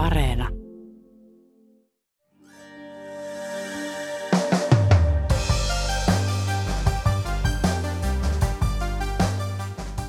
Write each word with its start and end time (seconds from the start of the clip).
Areena. 0.00 0.48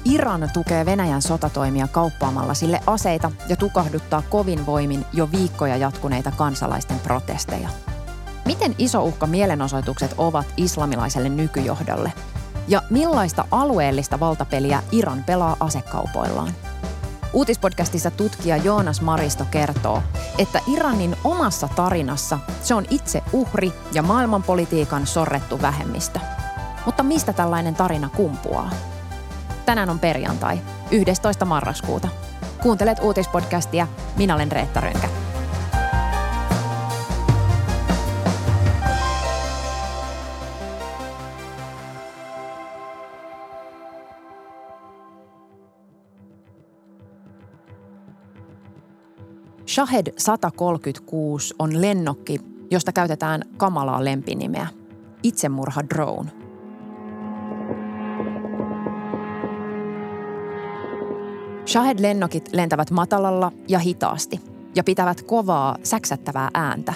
Iran 0.06 0.50
tukee 0.54 0.86
Venäjän 0.86 1.22
sotatoimia 1.22 1.88
kauppaamalla 1.88 2.54
sille 2.54 2.80
aseita 2.88 3.32
ja 3.50 3.56
tukahduttaa 3.56 4.24
kovin 4.30 4.66
voimin 4.66 5.06
jo 5.14 5.32
viikkoja 5.32 5.78
jatkuneita 5.78 6.32
kansalaisten 6.32 7.00
protesteja. 7.00 7.70
Miten 8.46 8.76
iso 8.78 9.04
uhka 9.04 9.28
mielenosoitukset 9.28 10.16
ovat 10.18 10.54
islamilaiselle 10.58 11.30
nykyjohdolle? 11.30 12.14
Ja 12.68 12.82
millaista 12.90 13.46
alueellista 13.52 14.20
valtapeliä 14.20 14.84
Iran 14.92 15.24
pelaa 15.24 15.58
asekaupoillaan? 15.60 16.71
Uutispodcastissa 17.34 18.12
tutkija 18.12 18.58
Joonas 18.58 19.02
Maristo 19.02 19.46
kertoo, 19.52 20.04
että 20.38 20.60
Iranin 20.68 21.16
omassa 21.24 21.68
tarinassa 21.76 22.40
se 22.64 22.74
on 22.74 22.86
itse 22.90 23.24
uhri 23.34 23.74
ja 23.94 24.04
maailmanpolitiikan 24.04 25.08
sorrettu 25.08 25.62
vähemmistö. 25.62 26.20
Mutta 26.86 27.04
mistä 27.04 27.34
tällainen 27.34 27.76
tarina 27.76 28.10
kumpuaa? 28.16 28.70
Tänään 29.66 29.90
on 29.90 30.00
perjantai, 30.00 30.62
11. 30.92 31.46
marraskuuta. 31.46 32.08
Kuuntelet 32.62 33.00
uutispodcastia, 33.02 33.88
minä 34.18 34.36
olen 34.36 34.52
Reetta 34.52 34.80
Rönkä. 34.80 35.21
Shahed 49.72 50.14
136 50.18 51.54
on 51.60 51.82
lennokki, 51.82 52.40
josta 52.72 52.92
käytetään 52.92 53.42
kamalaa 53.58 54.06
lempinimeä. 54.06 54.68
Itsemurha 55.24 55.82
drone. 55.90 56.32
Shahed-lennokit 61.66 62.50
lentävät 62.54 62.92
matalalla 62.92 63.52
ja 63.68 63.80
hitaasti 63.80 64.40
ja 64.76 64.84
pitävät 64.84 65.22
kovaa, 65.22 65.76
säksättävää 65.84 66.50
ääntä. 66.54 66.94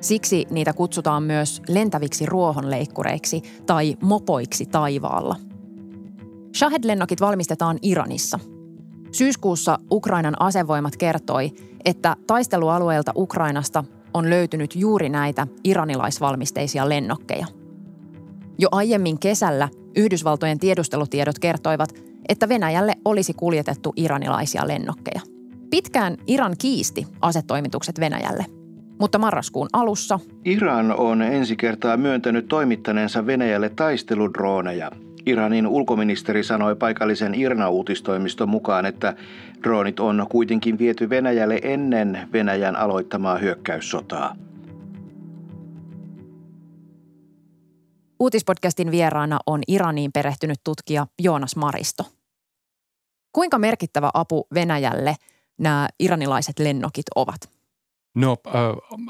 Siksi 0.00 0.46
niitä 0.50 0.72
kutsutaan 0.72 1.22
myös 1.22 1.62
lentäviksi 1.68 2.26
ruohonleikkureiksi 2.26 3.42
tai 3.66 3.96
mopoiksi 4.02 4.66
taivaalla. 4.66 5.36
Shahed-lennokit 6.56 7.20
valmistetaan 7.20 7.78
Iranissa. 7.82 8.53
Syyskuussa 9.14 9.78
Ukrainan 9.90 10.42
asevoimat 10.42 10.96
kertoi, 10.96 11.52
että 11.84 12.16
taistelualueelta 12.26 13.12
Ukrainasta 13.16 13.84
on 14.14 14.30
löytynyt 14.30 14.76
juuri 14.76 15.08
näitä 15.08 15.46
iranilaisvalmisteisia 15.64 16.88
lennokkeja. 16.88 17.46
Jo 18.58 18.68
aiemmin 18.72 19.18
kesällä 19.18 19.68
Yhdysvaltojen 19.96 20.58
tiedustelutiedot 20.58 21.38
kertoivat, 21.38 21.94
että 22.28 22.48
Venäjälle 22.48 22.94
olisi 23.04 23.34
kuljetettu 23.34 23.92
iranilaisia 23.96 24.68
lennokkeja. 24.68 25.20
Pitkään 25.70 26.16
Iran 26.26 26.54
kiisti 26.58 27.06
asetoimitukset 27.20 28.00
Venäjälle. 28.00 28.46
Mutta 29.00 29.18
marraskuun 29.18 29.68
alussa 29.72 30.20
Iran 30.44 30.96
on 30.96 31.22
ensi 31.22 31.56
kertaa 31.56 31.96
myöntänyt 31.96 32.48
toimittaneensa 32.48 33.26
Venäjälle 33.26 33.68
taisteludrooneja. 33.68 34.90
Iranin 35.26 35.66
ulkoministeri 35.66 36.44
sanoi 36.44 36.76
paikallisen 36.76 37.34
Irna-uutistoimiston 37.34 38.48
mukaan, 38.48 38.86
että 38.86 39.16
droonit 39.62 40.00
on 40.00 40.26
kuitenkin 40.30 40.78
viety 40.78 41.10
Venäjälle 41.10 41.60
ennen 41.62 42.28
Venäjän 42.32 42.76
aloittamaa 42.76 43.38
hyökkäyssotaa. 43.38 44.36
Uutispodcastin 48.20 48.90
vieraana 48.90 49.38
on 49.46 49.60
Iraniin 49.68 50.12
perehtynyt 50.12 50.60
tutkija 50.64 51.06
Joonas 51.22 51.56
Maristo. 51.56 52.04
Kuinka 53.32 53.58
merkittävä 53.58 54.10
apu 54.14 54.46
Venäjälle 54.54 55.16
nämä 55.58 55.88
iranilaiset 56.00 56.58
lennokit 56.58 57.06
ovat? 57.14 57.53
No 58.14 58.36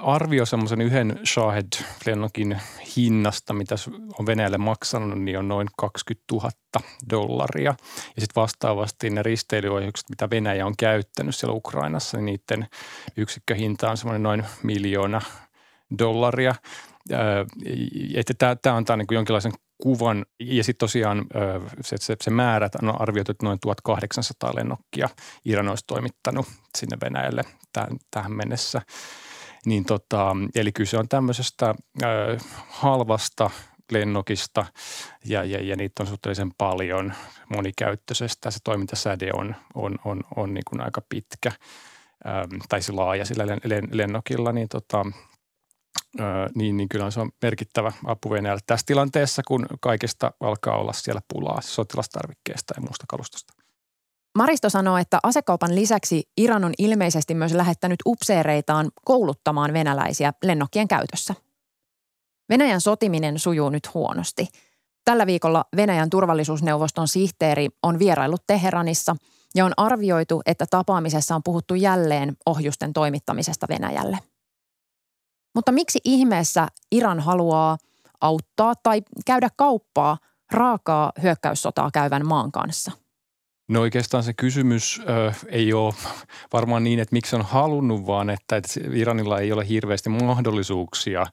arvio 0.03 0.47
semmoisen 0.47 0.81
yhden 0.81 1.21
Shahed-lennokin 1.25 2.61
hinnasta, 2.97 3.55
mitä 3.55 3.75
on 4.19 4.27
Venäjälle 4.27 4.59
maksanut, 4.59 5.19
niin 5.19 5.39
on 5.39 5.49
noin 5.49 5.69
20 5.79 6.25
000 6.33 6.51
dollaria. 7.11 7.75
Ja 8.17 8.21
sitten 8.21 8.41
vastaavasti 8.43 9.11
ne 9.11 9.23
risteilyohjukset, 9.23 10.09
mitä 10.11 10.31
Venäjä 10.31 10.67
on 10.67 10.77
käyttänyt 10.79 11.37
siellä 11.37 11.55
Ukrainassa, 11.55 12.17
niin 12.19 12.25
niiden 12.27 12.69
yksikköhinta 13.17 13.91
on 13.91 13.97
semmoinen 13.97 14.23
noin 14.23 14.45
miljoona 14.63 15.21
dollaria 15.99 16.55
että 18.15 18.57
tämä 18.63 18.77
antaa 18.77 18.97
niin 18.97 19.07
kuin 19.07 19.17
jonkinlaisen 19.17 19.53
kuvan. 19.79 20.27
Ja 20.41 20.65
sitten 20.65 20.87
tosiaan 20.87 21.25
se, 21.81 21.97
se, 22.01 22.17
se 22.21 22.31
määrä 22.31 22.69
on 22.83 23.01
arvioitu, 23.01 23.33
että 23.33 23.47
noin 23.47 23.59
1800 23.61 24.55
lennokkia 24.55 25.09
Iran 25.45 25.69
olisi 25.69 25.85
toimittanut 25.87 26.47
sinne 26.79 26.97
Venäjälle 27.03 27.43
tähän, 27.73 27.97
tähän 28.11 28.33
mennessä. 28.33 28.83
Niin 29.67 29.85
tota, 29.85 30.37
eli 30.55 30.73
kyse 30.73 30.99
on 30.99 31.09
tämmöisestä 31.09 31.75
ö, 32.03 32.39
halvasta 32.69 33.51
lennokista 33.93 34.67
ja, 35.25 35.45
ja, 35.45 35.63
ja 35.63 35.77
niitä 35.77 36.03
on 36.03 36.07
suhteellisen 36.07 36.51
paljon 36.59 37.13
monikäyttöisestä. 37.49 38.51
Se 38.51 38.59
toimintasäde 38.65 39.31
on, 39.35 39.57
on, 39.75 39.99
on, 40.05 40.21
on 40.37 40.55
niin 40.55 40.65
kuin 40.71 40.81
aika 40.81 41.03
pitkä 41.09 41.53
tai 42.69 42.83
se 42.83 42.93
laaja 42.93 43.25
sillä 43.25 43.45
lennokilla, 43.91 44.53
niin 44.53 44.69
tota, 44.69 45.07
niin, 46.55 46.77
niin 46.77 46.89
kyllä 46.89 47.11
se 47.11 47.21
on 47.21 47.31
merkittävä 47.43 47.93
apu 48.05 48.31
Venäjälle 48.31 48.61
tässä 48.67 48.87
tilanteessa, 48.87 49.43
kun 49.49 49.67
kaikesta 49.81 50.33
alkaa 50.41 50.77
olla 50.77 50.93
siellä 50.93 51.21
pulaa 51.33 51.61
sotilastarvikkeesta 51.61 52.75
ja 52.77 52.83
muusta 52.83 53.05
kalustosta. 53.09 53.55
Maristo 54.39 54.71
sanoo, 54.71 54.99
että 54.99 55.19
asekaupan 55.23 55.75
lisäksi 55.75 56.23
Iran 56.37 56.65
on 56.65 56.73
ilmeisesti 56.79 57.35
myös 57.35 57.53
lähettänyt 57.53 57.99
upseereitaan 58.07 58.91
kouluttamaan 59.05 59.73
venäläisiä 59.73 60.33
lennokkien 60.45 60.89
käytössä. 60.89 61.35
Venäjän 62.49 62.81
sotiminen 62.81 63.39
sujuu 63.39 63.71
nyt 63.71 63.95
huonosti. 63.95 64.49
Tällä 65.05 65.27
viikolla 65.27 65.65
Venäjän 65.77 66.11
turvallisuusneuvoston 66.11 67.09
sihteeri 67.09 67.69
on 67.83 67.99
vierailut 67.99 68.47
Teheranissa 68.47 69.17
ja 69.55 69.65
on 69.65 69.73
arvioitu, 69.77 70.43
että 70.47 70.67
tapaamisessa 70.71 71.35
on 71.35 71.43
puhuttu 71.43 71.75
jälleen 71.75 72.37
ohjusten 72.47 72.93
toimittamisesta 72.93 73.67
Venäjälle– 73.69 74.19
mutta 75.55 75.73
miksi 75.73 75.99
ihmeessä 76.05 76.69
Iran 76.93 77.21
haluaa 77.21 77.79
auttaa 78.21 78.75
tai 78.83 79.03
käydä 79.27 79.49
kauppaa 79.57 80.19
raakaa 80.53 81.13
hyökkäyssotaa 81.23 81.91
käyvän 81.91 82.27
maan 82.27 82.53
kanssa? 82.53 82.93
No 83.69 83.81
oikeastaan 83.81 84.23
se 84.23 84.33
kysymys 84.33 85.01
ö, 85.09 85.33
ei 85.49 85.73
ole 85.73 85.95
varmaan 86.53 86.85
niin, 86.85 86.99
että 86.99 87.13
miksi 87.13 87.37
on 87.37 87.43
halunnut, 87.43 88.07
vaan 88.07 88.31
että, 88.31 88.57
että 88.57 88.81
Iranilla 88.93 89.41
ei 89.41 89.53
ole 89.53 89.69
hirveästi 89.69 90.11
mahdollisuuksia. 90.11 91.27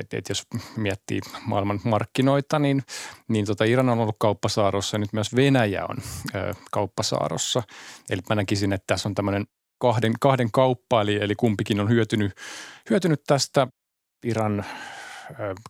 Että 0.00 0.16
et 0.16 0.28
jos 0.28 0.42
miettii 0.76 1.20
maailman 1.46 1.80
markkinoita, 1.84 2.58
niin, 2.58 2.82
niin 3.28 3.46
tota 3.46 3.64
Iran 3.64 3.88
on 3.88 3.98
ollut 3.98 4.16
kauppasaarossa 4.18 4.94
ja 4.94 4.98
nyt 4.98 5.12
myös 5.12 5.36
Venäjä 5.36 5.84
on 5.88 5.96
ö, 6.34 6.54
kauppasaarossa. 6.70 7.62
Eli 8.10 8.20
mä 8.28 8.34
näkisin, 8.34 8.72
että 8.72 8.86
tässä 8.86 9.08
on 9.08 9.14
tämmöinen 9.14 9.46
kahden, 9.82 10.12
kahden 10.20 10.50
kauppa, 10.52 11.02
eli, 11.02 11.16
eli 11.16 11.34
kumpikin 11.34 11.80
on 11.80 11.88
hyötynyt, 11.88 12.32
hyötynyt 12.90 13.22
tästä. 13.26 13.66
Iran 14.24 14.64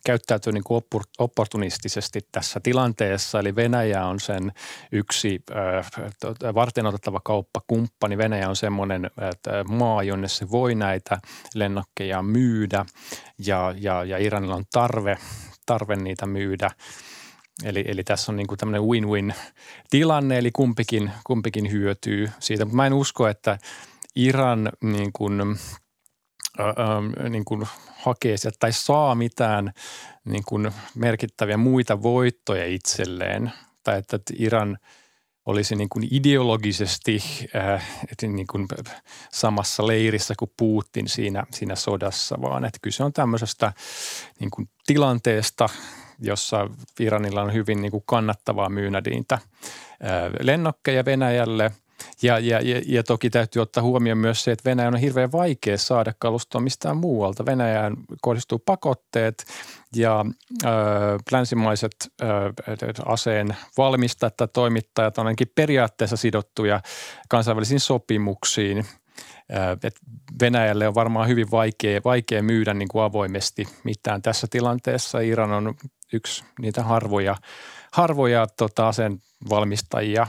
käyttäytyy 0.07 0.53
niin 0.53 0.83
opportunistisesti 1.19 2.21
tässä 2.33 2.61
tilanteessa, 2.61 3.41
eli 3.41 3.57
Venäjä 3.57 4.07
on 4.07 4.21
sen 4.21 4.53
yksi 4.93 5.43
varten 6.55 6.87
otettava 6.87 7.21
kauppakumppani. 7.25 8.19
Venäjä 8.19 8.49
on 8.49 8.57
semmoinen 8.57 9.11
maa, 9.69 10.03
jonne 10.03 10.29
se 10.29 10.51
voi 10.51 10.75
näitä 10.75 11.19
lennokkeja 11.55 12.23
myydä 12.23 12.85
ja, 13.39 13.75
ja, 13.77 14.05
ja 14.05 14.19
Iranilla 14.19 14.55
on 14.55 14.65
tarve, 14.73 15.19
tarve 15.67 15.97
niitä 15.97 16.27
myydä. 16.27 16.71
Eli, 17.65 17.85
eli 17.89 18.05
tässä 18.05 18.33
on 18.33 18.37
niin 18.37 18.47
kuin 18.47 18.59
tämmöinen 18.59 18.83
win-win 18.83 19.35
tilanne, 19.91 20.39
eli 20.39 20.51
kumpikin, 20.51 21.11
kumpikin 21.25 21.71
hyötyy 21.71 22.31
siitä. 22.39 22.65
Mutta 22.65 22.77
mä 22.77 22.87
en 22.87 22.93
usko, 22.93 23.29
että– 23.29 23.59
Iran 24.17 24.73
niin 24.83 25.11
kuin, 25.13 25.41
äh, 26.61 27.31
niin 27.31 27.45
kuin 27.45 27.67
hakee 27.97 28.37
sieltä 28.37 28.57
tai 28.61 28.73
saa 28.73 29.15
mitään 29.15 29.73
niin 30.25 30.43
kuin 30.49 30.73
merkittäviä 30.95 31.57
muita 31.57 32.03
voittoja 32.03 32.67
itselleen. 32.67 33.53
Tai 33.83 33.99
että 33.99 34.19
Iran 34.39 34.79
olisi 35.47 35.77
niin 35.77 35.89
kuin 35.89 36.09
ideologisesti 36.11 37.23
äh, 37.57 37.89
niin 38.23 38.47
kuin 38.47 38.69
samassa 39.33 39.87
leirissä 39.87 40.35
kuin 40.39 40.51
Putin 40.57 41.09
siinä, 41.09 41.45
siinä 41.51 41.75
sodassa, 41.75 42.37
vaan 42.43 42.65
että 42.65 42.79
kyse 42.83 43.05
on 43.05 43.13
tämmöisestä 43.13 43.73
niin 44.41 44.51
kuin 44.51 44.69
tilanteesta, 44.87 45.69
jossa 46.19 46.71
Iranilla 47.01 47.43
on 47.43 47.53
hyvin 47.53 47.83
niin 47.83 47.91
kuin 47.91 48.03
kannattavaa 48.07 48.69
myynä 48.69 49.03
niitä 49.07 49.39
lennokkeja 50.41 51.05
Venäjälle– 51.05 51.71
Ja, 52.23 52.39
ja, 52.39 52.61
ja, 52.61 52.83
ja 52.87 53.03
toki 53.03 53.31
täytyy 53.31 53.63
ottaa 53.63 53.83
huomioon 53.83 54.19
myös 54.19 54.45
se, 54.45 54.53
että 54.53 54.71
Venäjä 54.71 54.89
on 54.89 54.97
hirveän 54.97 55.33
vaikea 55.33 55.79
saada 55.79 56.13
kalustoa 56.19 56.61
mistään 56.61 56.97
muualta. 56.97 57.47
Venäjään 57.47 57.97
kohdistuu 58.23 58.59
pakotteet 58.59 59.45
ja 59.97 60.25
ö, 60.65 60.69
länsimaiset 61.33 61.93
ö, 62.23 62.27
aseen 63.05 63.57
valmistajat 63.79 64.37
tai 64.37 64.49
toimittajat 64.53 65.19
on 65.19 65.27
ainakin 65.27 65.53
periaatteessa 65.55 66.17
sidottuja 66.17 66.81
kansainvälisiin 67.29 67.81
sopimuksiin. 67.81 68.85
Et 69.85 69.97
Venäjälle 70.41 70.89
on 70.89 70.95
varmaan 70.95 71.29
hyvin 71.29 71.51
vaikea, 71.51 72.01
vaikea 72.05 72.43
myydä 72.43 72.75
niin 72.75 72.89
kuin 72.89 73.03
avoimesti 73.03 73.69
mitään 73.85 74.23
tässä 74.23 74.47
tilanteessa. 74.51 75.21
Iran 75.21 75.53
on 75.53 75.75
yksi 76.13 76.45
niitä 76.61 76.83
harvoja– 76.83 77.37
harvoja 77.93 78.47
tota, 78.47 78.93
sen 78.93 79.19
valmistajia, 79.51 80.27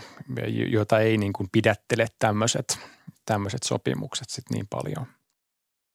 joita 0.70 1.00
ei 1.00 1.18
niin 1.18 1.34
kuin 1.34 1.50
pidättele 1.52 2.08
tämmöiset, 2.20 2.80
tämmöiset 3.26 3.64
sopimukset 3.64 4.30
sit 4.30 4.46
niin 4.50 4.68
paljon. 4.70 5.06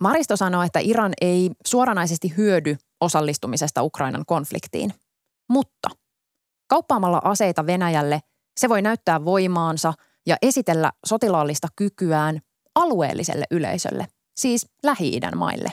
Maristo 0.00 0.37
sanoo, 0.37 0.62
että 0.62 0.79
Iran 0.82 1.12
ei 1.20 1.50
suoranaisesti 1.67 2.37
hyödy 2.37 2.76
osallistumisesta 3.00 3.82
Ukrainan 3.82 4.25
konfliktiin, 4.26 4.93
mutta 5.49 5.88
kauppaamalla 6.69 7.20
aseita 7.25 7.67
Venäjälle 7.67 8.20
se 8.61 8.69
voi 8.69 8.82
näyttää 8.82 9.25
voimaansa 9.25 9.93
ja 10.26 10.37
esitellä 10.43 10.93
sotilaallista 11.06 11.69
kykyään 11.76 12.41
alueelliselle 12.75 13.44
yleisölle, 13.50 14.06
siis 14.37 14.67
Lähi-idän 14.82 15.38
maille. 15.38 15.73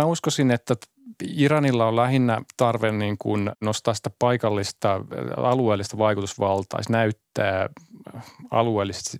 Mä 0.00 0.04
uskoisin, 0.06 0.50
että 0.50 0.74
Iranilla 1.36 1.86
on 1.86 1.96
lähinnä 1.96 2.42
tarve 2.56 2.92
niin 2.92 3.16
kuin 3.18 3.50
nostaa 3.60 3.94
sitä 3.94 4.10
paikallista 4.18 5.04
alueellista 5.36 5.98
vaikutusvaltaa, 5.98 6.78
siis 6.78 6.88
näyttää 6.88 7.68
alueellisesti 8.50 9.18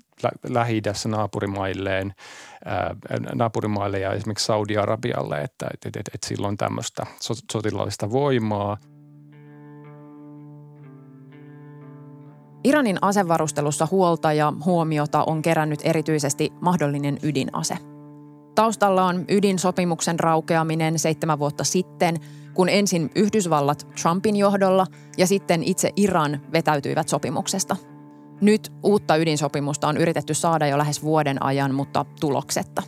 lähi 0.49 0.83
naapurimailleen, 1.09 2.15
naapurimaille 3.35 3.99
ja 3.99 4.13
esimerkiksi 4.13 4.47
Saudi-Arabialle, 4.47 5.41
että, 5.41 5.67
että, 5.75 5.89
että, 5.89 6.11
että 6.15 6.27
sillä 6.27 6.49
on 6.49 6.57
tämmöistä 6.57 7.07
sotilaallista 7.53 8.11
voimaa. 8.11 8.77
Iranin 12.65 12.99
asevarustelussa 13.03 13.89
huolta 13.91 14.33
ja 14.33 14.53
huomiota 14.65 15.25
on 15.25 15.43
kerännyt 15.43 15.81
erityisesti 15.85 16.53
mahdollinen 16.61 17.19
ydinase– 17.23 17.79
Taustalla 18.55 19.05
on 19.05 19.25
ydinsopimuksen 19.29 20.21
raukeaminen 20.21 20.99
seitsemän 20.99 21.39
vuotta 21.39 21.65
sitten, 21.65 22.17
kun 22.55 22.69
ensin 22.69 23.11
Yhdysvallat 23.15 23.87
Trumpin 24.03 24.37
johdolla 24.37 24.87
ja 25.19 25.27
sitten 25.27 25.63
itse 25.63 25.91
Iran 25.97 26.41
vetäytyivät 26.53 27.09
sopimuksesta. 27.09 27.77
Nyt 28.41 28.73
uutta 28.83 29.17
ydinsopimusta 29.17 29.89
on 29.89 29.97
yritetty 29.97 30.35
saada 30.35 30.67
jo 30.67 30.79
lähes 30.79 31.03
vuoden 31.03 31.43
ajan, 31.43 31.75
mutta 31.75 32.05
tuloksetta. 32.21 32.83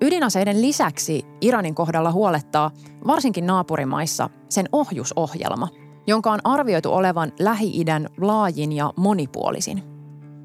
Ydinaseiden 0.00 0.62
lisäksi 0.62 1.26
Iranin 1.40 1.74
kohdalla 1.74 2.12
huolettaa 2.12 2.70
varsinkin 3.06 3.46
naapurimaissa 3.46 4.30
sen 4.48 4.68
ohjusohjelma, 4.72 5.68
jonka 6.06 6.32
on 6.32 6.40
arvioitu 6.44 6.92
olevan 6.92 7.32
Lähi-idän 7.38 8.08
laajin 8.20 8.72
ja 8.72 8.92
monipuolisin– 8.96 9.82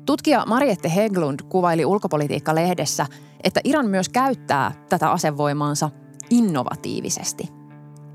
Tutkija 0.09 0.43
Mariette 0.47 0.91
Heglund 0.95 1.39
kuvaili 1.49 1.85
ulkopolitiikka-lehdessä, 1.85 3.05
että 3.43 3.59
Iran 3.63 3.85
myös 3.85 4.09
käyttää 4.09 4.71
tätä 4.89 5.11
asevoimaansa 5.11 5.89
innovatiivisesti. 6.29 7.43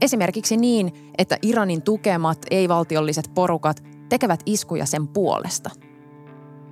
Esimerkiksi 0.01 0.57
niin, 0.57 0.93
että 1.19 1.39
Iranin 1.43 1.83
tukemat 1.83 2.39
ei-valtiolliset 2.51 3.31
porukat 3.35 3.85
tekevät 4.09 4.41
iskuja 4.47 4.87
sen 4.87 5.09
puolesta. 5.09 5.71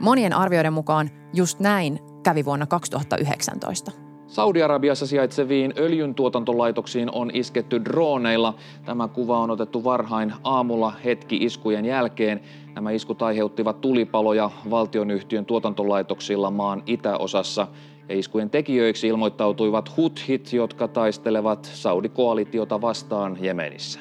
Monien 0.00 0.32
arvioiden 0.32 0.72
mukaan 0.72 1.10
just 1.32 1.60
näin 1.60 1.98
kävi 2.22 2.44
vuonna 2.44 2.66
2019. 2.66 3.92
Saudi-Arabiassa 4.26 5.06
sijaitseviin 5.06 5.75
öljyntuotantolaitoksiin 5.78 7.10
on 7.10 7.30
isketty 7.34 7.84
droneilla. 7.84 8.54
Tämä 8.84 9.08
kuva 9.08 9.38
on 9.38 9.50
otettu 9.50 9.84
varhain 9.84 10.32
aamulla 10.44 10.92
hetki 11.04 11.36
iskujen 11.36 11.84
jälkeen. 11.84 12.40
Nämä 12.74 12.90
iskut 12.90 13.22
aiheuttivat 13.22 13.80
tulipaloja 13.80 14.50
valtionyhtiön 14.70 15.46
tuotantolaitoksilla 15.46 16.50
maan 16.50 16.82
itäosassa. 16.86 17.66
Ja 18.08 18.19
iskujen 18.19 18.50
tekijöiksi 18.50 19.08
ilmoittautuivat 19.08 19.96
huthit, 19.96 20.52
jotka 20.52 20.88
taistelevat 20.88 21.70
Saudi-koalitiota 21.74 22.80
vastaan 22.80 23.38
Jemenissä. 23.40 24.00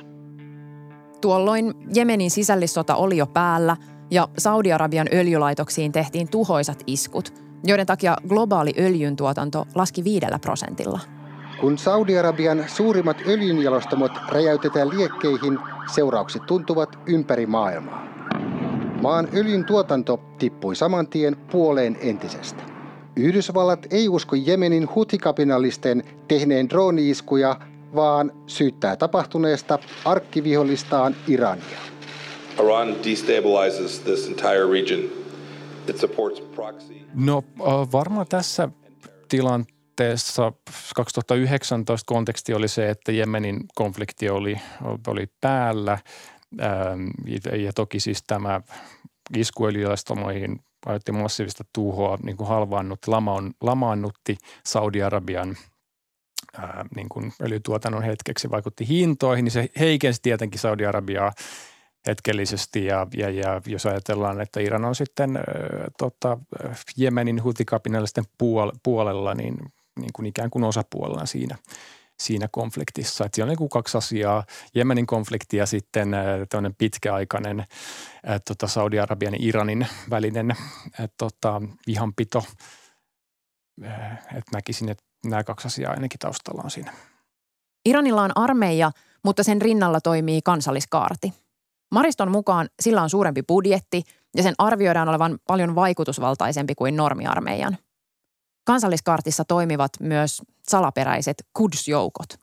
Tuolloin 1.21 1.73
Jemenin 1.95 2.31
sisällissota 2.31 2.95
oli 2.95 3.18
jo 3.18 3.27
päällä 3.27 3.77
ja 4.12 4.27
Saudi-Arabian 4.38 5.07
öljylaitoksiin 5.13 5.91
tehtiin 5.91 6.29
tuhoisat 6.31 6.83
iskut, 6.88 7.33
joiden 7.63 7.85
takia 7.85 8.15
globaali 8.27 8.74
öljyntuotanto 8.79 9.65
laski 9.75 10.03
viidellä 10.03 10.39
prosentilla. 10.39 11.00
Kun 11.59 11.77
Saudi-Arabian 11.77 12.63
suurimmat 12.67 13.17
öljynjalostamot 13.27 14.12
räjäytetään 14.29 14.89
liekkeihin, 14.89 15.59
seuraukset 15.94 16.45
tuntuvat 16.45 17.00
ympäri 17.06 17.45
maailmaa. 17.45 18.11
Maan 19.01 19.30
öljyn 19.33 19.65
tuotanto 19.65 20.19
tippui 20.39 20.75
saman 20.75 21.07
tien 21.07 21.36
puoleen 21.51 21.98
entisestä. 22.01 22.63
Yhdysvallat 23.15 23.88
ei 23.89 24.09
usko 24.09 24.36
Jemenin 24.36 24.89
hutikapinallisten 24.95 26.03
tehneen 26.27 26.69
drooniiskuja, 26.69 27.59
vaan 27.95 28.31
syyttää 28.48 28.95
tapahtuneesta 28.95 29.80
arkkivihollistaan 30.06 31.15
Irania. 31.27 31.77
Iran 32.63 32.88
destabilizes 32.88 34.00
this 34.00 34.27
entire 34.27 34.71
region. 34.71 35.00
It 35.88 35.98
supports 35.98 36.42
proxy. 36.42 36.94
No 37.13 37.44
varmaan 37.92 38.27
tässä 38.30 38.69
tilanteessa 39.30 40.53
2019 40.95 42.06
konteksti 42.13 42.53
oli 42.53 42.68
se, 42.68 42.89
että 42.89 43.12
Jemenin 43.12 43.59
konflikti 43.75 44.30
oli, 44.30 44.57
oli 45.07 45.27
päällä– 45.42 45.98
ja 47.65 47.74
toki 47.75 48.00
siis 48.00 48.24
tämä 48.27 48.62
isku 49.38 49.65
öljylastamoihin 49.65 50.59
aiheutti 50.86 51.12
massiivista 51.12 51.63
tuhoa, 51.74 52.18
niin 52.24 52.38
kuin 52.38 52.48
halvaannutti, 52.48 53.12
lamaon, 53.12 53.51
lamaannutti 53.62 54.38
Saudi-Arabian 54.65 55.57
ää, 56.57 56.69
ähm, 56.69 56.88
niin 56.95 57.09
kuin 57.09 57.33
öljytuotannon 57.42 58.03
hetkeksi, 58.03 58.50
vaikutti 58.50 58.88
hintoihin, 58.88 59.45
niin 59.45 59.51
se 59.51 59.69
heikensi 59.80 60.21
tietenkin 60.21 60.59
Saudi-Arabiaa 60.59 61.31
hetkellisesti. 62.07 62.86
Ja, 62.86 63.07
ja, 63.13 63.30
ja 63.30 63.62
jos 63.65 63.86
ajatellaan, 63.86 64.42
että 64.42 64.59
Iran 64.59 64.86
on 64.86 64.95
sitten 64.95 65.38
ää, 65.38 65.44
tota, 65.98 66.38
Jemenin 66.98 67.44
hutikapinallisten 67.44 68.24
puol- 68.24 68.77
puolella, 68.83 69.33
niin, 69.33 69.57
niin 70.00 70.12
kuin 70.15 70.25
ikään 70.25 70.50
kuin 70.50 70.63
osapuolella 70.63 71.25
siinä– 71.25 71.58
siinä 72.25 72.48
konfliktissa. 72.51 73.25
Että 73.25 73.36
siellä 73.36 73.51
on 73.51 73.58
niin 73.60 73.70
kaksi 73.70 73.98
asiaa, 73.98 74.44
Jemenin 74.75 75.08
konflikti 75.08 75.58
ja 75.58 75.66
sitten 75.66 76.13
äh, 76.13 76.24
tämmöinen 76.50 76.75
pitkäaikainen 76.78 77.60
äh, 77.60 78.42
tota 78.48 78.68
Saudi-Arabian 78.68 79.34
ja 79.34 79.40
Iranin 79.42 79.88
välinen 80.10 80.51
äh, 80.51 81.10
tota, 81.18 81.62
vihanpito. 81.88 82.44
Että 84.25 84.51
näkisin, 84.54 84.90
että 84.90 85.04
nämä 85.25 85.44
kaksi 85.44 85.68
asiaa 85.68 85.92
ainakin 85.92 86.20
taustalla 86.20 86.62
on 86.63 86.72
siinä. 86.72 86.94
Iranilla 87.86 88.22
on 88.24 88.32
armeija, 88.36 88.92
mutta 89.24 89.44
sen 89.44 89.62
rinnalla 89.62 90.01
toimii 90.01 90.42
kansalliskaarti. 90.42 91.34
Mariston 91.92 92.32
mukaan 92.32 92.70
sillä 92.80 93.01
on 93.01 93.10
suurempi 93.10 93.44
budjetti 93.44 94.04
ja 94.36 94.44
sen 94.44 94.54
arvioidaan 94.58 95.10
olevan 95.10 95.40
paljon 95.48 95.75
vaikutusvaltaisempi 95.75 96.75
kuin 96.75 96.96
normiarmeijan– 96.96 97.78
Kansalliskaartissa 98.63 99.46
toimivat 99.46 99.91
myös 100.00 100.41
salaperäiset 100.70 101.46
Quds-joukot. 101.60 102.39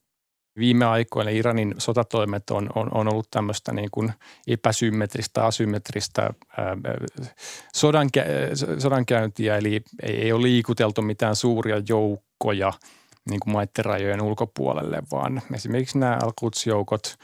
Viime 0.59 0.85
aikoina 0.85 1.31
Iranin 1.31 1.75
sotatoimet 1.79 2.51
on, 2.51 2.69
on, 2.75 2.89
on 2.95 3.13
ollut 3.13 3.31
tämmöistä 3.31 3.73
niin 3.73 3.89
kuin 3.93 4.13
epäsymmetristä, 4.47 5.45
asymmetristä 5.45 6.23
ää, 6.23 6.77
sodan, 7.75 8.09
sodankäyntiä, 8.79 9.57
eli 9.57 9.83
ei, 10.03 10.23
ei 10.23 10.33
ole 10.33 10.43
liikuteltu 10.43 11.03
mitään 11.03 11.37
suuria 11.37 11.83
joukkoja 11.89 12.73
niin 13.31 13.41
kuin 13.41 13.53
maiden 13.53 13.85
rajojen 13.85 14.23
ulkopuolelle, 14.23 15.03
vaan 15.13 15.43
esimerkiksi 15.55 15.99
nämä 15.99 16.19
al 16.23 16.33
joukot 16.67 17.17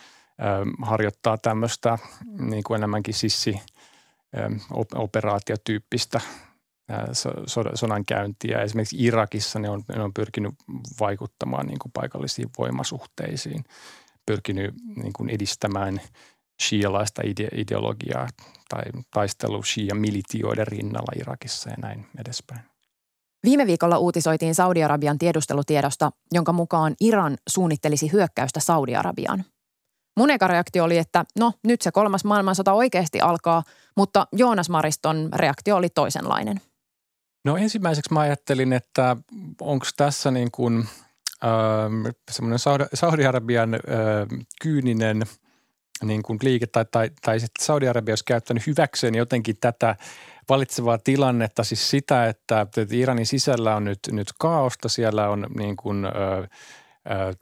harjoittaa 0.82 1.38
tämmöistä 1.38 1.98
niin 2.38 2.62
kuin 2.62 2.76
enemmänkin 2.76 3.14
sissi 3.14 3.60
operaatiotyyppistä 4.94 6.20
sodankäyntiä. 7.74 8.62
Esimerkiksi 8.62 8.96
Irakissa 9.04 9.58
ne 9.58 9.70
on, 9.70 9.82
ne 9.96 10.02
on 10.02 10.14
pyrkinyt 10.14 10.54
vaikuttamaan 11.00 11.66
niin 11.66 11.78
kuin 11.78 11.92
paikallisiin 11.92 12.48
voimasuhteisiin, 12.58 13.64
pyrkinyt 14.26 14.74
niin 14.96 15.12
kuin 15.12 15.30
edistämään 15.30 16.00
shialaista 16.62 17.22
ide- 17.22 17.60
ideologiaa 17.60 18.28
tai 18.68 18.82
taistelu 19.10 19.62
shia-militioiden 19.62 20.66
rinnalla 20.66 21.12
Irakissa 21.20 21.70
ja 21.70 21.76
näin 21.82 22.06
edespäin. 22.20 22.60
Viime 23.44 23.66
viikolla 23.66 23.98
uutisoitiin 23.98 24.54
Saudi-Arabian 24.54 25.18
tiedustelutiedosta, 25.18 26.10
jonka 26.32 26.52
mukaan 26.52 26.94
Iran 27.00 27.36
suunnittelisi 27.48 28.12
hyökkäystä 28.12 28.60
Saudi-Arabiaan. 28.60 29.44
Mun 30.16 30.30
eka 30.30 30.46
reaktio 30.46 30.84
oli, 30.84 30.98
että 30.98 31.24
no 31.38 31.52
nyt 31.66 31.82
se 31.82 31.92
kolmas 31.92 32.24
maailmansota 32.24 32.72
oikeasti 32.72 33.20
alkaa, 33.20 33.62
mutta 33.96 34.26
Joonas 34.32 34.70
Mariston 34.70 35.28
reaktio 35.32 35.76
oli 35.76 35.88
toisenlainen– 35.88 36.60
No 37.44 37.56
ensimmäiseksi 37.56 38.12
mä 38.12 38.20
ajattelin, 38.20 38.72
että 38.72 39.16
onko 39.60 39.86
tässä 39.96 40.30
niin 40.30 40.50
kuin 40.50 40.88
ähm, 41.44 42.06
semmoinen 42.30 42.58
Saudi-Arabian 42.94 43.74
äh, 43.74 43.80
kyyninen 44.62 45.22
niin 46.02 46.22
kuin 46.22 46.38
liike 46.42 46.66
tai, 46.66 46.84
tai, 46.90 47.10
tai 47.22 47.40
sitten 47.40 47.64
Saudi-Arabia 47.64 48.12
olisi 48.12 48.24
käyttänyt 48.24 48.66
hyväkseen 48.66 49.14
jotenkin 49.14 49.56
tätä 49.60 49.96
valitsevaa 50.48 50.98
tilannetta, 50.98 51.64
siis 51.64 51.90
sitä, 51.90 52.28
että 52.28 52.66
Iranin 52.90 53.26
sisällä 53.26 53.76
on 53.76 53.84
nyt, 53.84 53.98
nyt 54.10 54.28
kaaosta, 54.38 54.88
siellä 54.88 55.28
on 55.28 55.46
niin 55.58 55.76
kuin, 55.76 56.04
äh, 56.04 56.12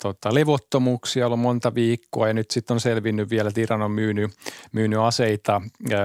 tota, 0.03 0.35
levottomuuksia 0.35 1.27
ollut 1.27 1.41
monta 1.41 1.75
viikkoa 1.75 2.29
ja 2.29 2.35
nyt 2.35 2.51
sitten 2.51 2.75
on 2.75 2.81
selvinnyt 2.81 3.31
vielä, 3.31 3.49
että 3.49 3.61
Iran 3.61 3.83
on 3.83 3.91
myynyt, 3.91 4.31
myynyt 4.73 4.99
aseita 4.99 5.53
ää, 5.53 6.01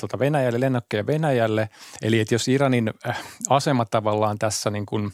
tota 0.00 0.18
Venäjälle, 0.18 0.60
lennokkeja 0.60 1.06
Venäjälle. 1.06 1.68
Eli 2.02 2.20
että 2.20 2.34
jos 2.34 2.48
Iranin 2.48 2.90
äh, 3.06 3.22
asema 3.48 3.84
tavallaan 3.84 4.38
tässä 4.38 4.70
niin 4.70 4.86
kuin 4.86 5.12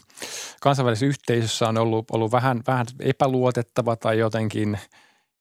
kansainvälisessä 0.61 1.05
yhteisössä 1.05 1.69
on 1.69 1.77
ollut, 1.77 2.11
ollut 2.11 2.31
vähän, 2.31 2.61
vähän 2.67 2.85
epäluotettava 2.99 3.95
tai 3.95 4.19
jotenkin, 4.19 4.79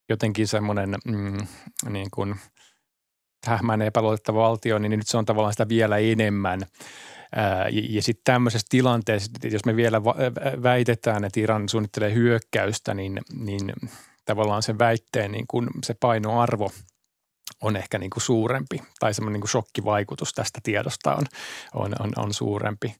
jotenkin 0.08 0.48
semmoinen 0.48 0.94
mm, 1.04 1.38
niin 1.88 2.08
kuin 2.10 2.34
hähmäinen 3.46 3.86
epäluotettava 3.86 4.38
valtio, 4.38 4.78
niin 4.78 4.90
nyt 4.90 5.08
se 5.08 5.18
on 5.18 5.24
tavallaan 5.24 5.52
sitä 5.52 5.68
vielä 5.68 5.98
enemmän– 5.98 6.60
ja, 7.72 7.82
ja 7.88 8.02
sitten 8.02 8.24
tämmöisessä 8.24 8.66
tilanteessa, 8.70 9.30
jos 9.50 9.64
me 9.64 9.76
vielä 9.76 10.04
väitetään, 10.62 11.24
että 11.24 11.40
Iran 11.40 11.68
suunnittelee 11.68 12.14
hyökkäystä, 12.14 12.94
niin, 12.94 13.20
niin 13.32 13.72
tavallaan 14.24 14.62
sen 14.62 14.78
väitteen 14.78 15.32
niin 15.32 15.46
kun 15.48 15.70
se 15.84 15.94
painoarvo 15.94 16.70
on 17.62 17.76
ehkä 17.76 17.98
niin 17.98 18.10
kuin 18.10 18.22
suurempi 18.22 18.82
tai 18.98 19.14
semmoinen 19.14 19.32
niin 19.32 19.40
kuin 19.40 19.50
shokkivaikutus 19.50 20.32
tästä 20.32 20.60
tiedosta 20.62 21.14
on, 21.14 21.26
on, 21.74 21.92
on, 22.00 22.12
on 22.16 22.34
suurempi. 22.34 22.94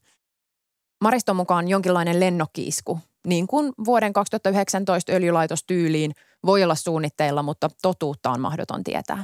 Mariston 1.01 1.35
mukaan 1.35 1.67
jonkinlainen 1.67 2.19
lennokkiisku, 2.19 2.99
niin 3.27 3.47
kuin 3.47 3.73
vuoden 3.85 4.13
2019 4.13 5.11
öljylaitostyyliin, 5.11 6.11
voi 6.45 6.63
olla 6.63 6.75
suunnitteilla, 6.75 7.43
mutta 7.43 7.69
totuutta 7.81 8.29
on 8.31 8.41
mahdoton 8.41 8.83
tietää 8.83 9.23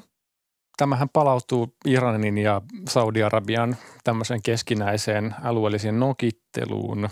tämähän 0.78 1.10
palautuu 1.10 1.76
Iranin 1.86 2.38
ja 2.38 2.62
Saudi-Arabian 2.90 3.76
tämmöiseen 4.04 4.42
keskinäiseen 4.42 5.36
alueelliseen 5.44 6.00
nokitteluun. 6.00 7.10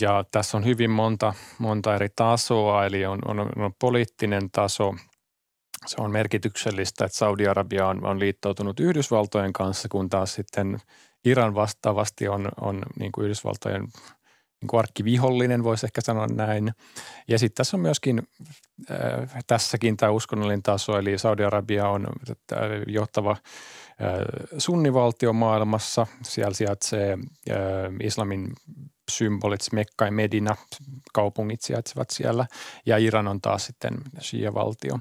Ja 0.00 0.24
tässä 0.30 0.56
on 0.56 0.64
hyvin 0.64 0.90
monta, 0.90 1.34
monta 1.58 1.94
eri 1.94 2.08
tasoa, 2.16 2.86
eli 2.86 3.06
on, 3.06 3.18
on, 3.26 3.40
on 3.40 3.74
poliittinen 3.80 4.50
taso. 4.50 4.94
Se 5.86 5.96
on 5.98 6.12
merkityksellistä, 6.12 7.04
että 7.04 7.18
Saudi-Arabia 7.18 7.88
on, 7.88 8.06
on 8.06 8.20
liittoutunut 8.20 8.80
Yhdysvaltojen 8.80 9.52
kanssa, 9.52 9.88
kun 9.88 10.08
taas 10.08 10.34
sitten 10.34 10.78
Iran 11.24 11.54
vastaavasti 11.54 12.28
on, 12.28 12.48
on 12.60 12.82
niin 12.98 13.12
kuin 13.12 13.24
Yhdysvaltojen 13.24 13.88
niin 14.72 14.78
arkkivihollinen, 14.78 15.64
voisi 15.64 15.86
ehkä 15.86 16.00
sanoa 16.00 16.26
näin. 16.26 16.72
Ja 17.28 17.38
sitten 17.38 17.56
tässä 17.56 17.76
on 17.76 17.80
myöskin 17.80 18.22
äh, 18.90 19.44
tässäkin 19.46 19.96
tämä 19.96 20.12
uskonnollinen 20.12 20.62
taso, 20.62 20.98
eli 20.98 21.18
Saudi-Arabia 21.18 21.88
on 21.88 22.06
äh, 22.52 22.58
johtava 22.86 23.30
äh, 23.30 23.38
sunnivaltio 24.58 25.32
maailmassa. 25.32 26.06
Siellä 26.22 26.54
sijaitsee 26.54 27.18
äh, 27.50 27.56
islamin 28.02 28.52
symbolit, 29.10 29.60
Mekka 29.72 30.04
ja 30.04 30.12
Medina, 30.12 30.56
kaupungit 31.12 31.62
sijaitsevat 31.62 32.10
siellä, 32.10 32.46
ja 32.86 32.98
Iran 32.98 33.28
on 33.28 33.40
taas 33.40 33.66
sitten 33.66 33.94
shia-valtio. 34.20 34.98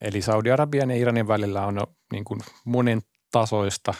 Eli 0.00 0.22
Saudi-Arabian 0.22 0.90
ja 0.90 0.96
Iranin 0.96 1.28
välillä 1.28 1.66
on 1.66 1.80
niin 2.12 2.24
kuin 2.24 2.40
monen 2.64 3.02
tasoista 3.30 3.94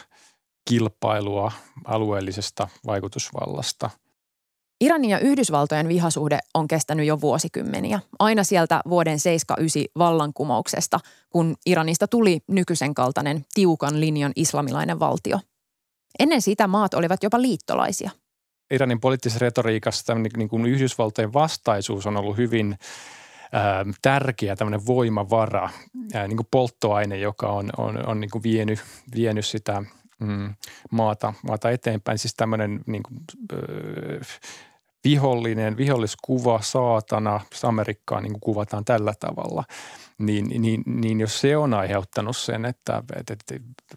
kilpailua 0.69 1.51
alueellisesta 1.85 2.67
vaikutusvallasta– 2.85 3.89
Iranin 4.81 5.09
ja 5.09 5.19
Yhdysvaltojen 5.19 5.87
vihasuhde 5.87 6.39
on 6.53 6.67
kestänyt 6.67 7.05
jo 7.05 7.21
vuosikymmeniä. 7.21 7.99
Aina 8.19 8.43
sieltä 8.43 8.81
vuoden 8.89 9.19
79 9.19 9.83
vallankumouksesta, 9.97 10.99
kun 11.29 11.55
Iranista 11.65 12.07
tuli 12.07 12.39
nykyisen 12.47 12.93
kaltainen 12.93 13.45
tiukan 13.53 13.99
linjan 13.99 14.31
islamilainen 14.35 14.99
valtio. 14.99 15.39
Ennen 16.19 16.41
sitä 16.41 16.67
maat 16.67 16.93
olivat 16.93 17.23
jopa 17.23 17.41
liittolaisia. 17.41 18.11
Iranin 18.71 18.99
poliittisessa 18.99 19.45
retoriikassa 19.45 20.15
niin 20.15 20.49
kuin 20.49 20.65
Yhdysvaltojen 20.65 21.33
vastaisuus 21.33 22.07
on 22.07 22.17
ollut 22.17 22.37
hyvin 22.37 22.77
ää, 23.51 23.85
tärkeä 24.01 24.55
tämmöinen 24.55 24.85
voimavara, 24.85 25.69
ää, 26.13 26.27
niin 26.27 26.37
kuin 26.37 26.47
polttoaine, 26.51 27.17
joka 27.17 27.47
on, 27.47 27.69
on, 27.77 28.07
on 28.07 28.19
niin 28.19 28.31
kuin 28.31 28.43
vienyt, 28.43 28.79
vienyt 29.15 29.45
sitä– 29.45 29.83
mm, 30.19 30.53
maata, 30.91 31.33
maata 31.47 31.69
eteenpäin. 31.69 32.17
Siis 32.17 32.33
tämmöinen 32.35 32.81
niin 32.85 33.03
kuin, 33.03 33.19
öö, 33.53 34.21
vihollinen, 35.03 35.77
viholliskuva, 35.77 36.61
saatana, 36.61 37.41
Amerikkaa 37.63 38.21
niin 38.21 38.31
kuin 38.31 38.41
kuvataan 38.41 38.85
tällä 38.85 39.13
tavalla, 39.19 39.63
niin, 40.17 40.61
niin, 40.61 40.83
niin 40.85 41.19
jos 41.19 41.41
se 41.41 41.57
on 41.57 41.73
aiheuttanut 41.73 42.37
sen, 42.37 42.65
että, 42.65 43.03
että 43.15 43.35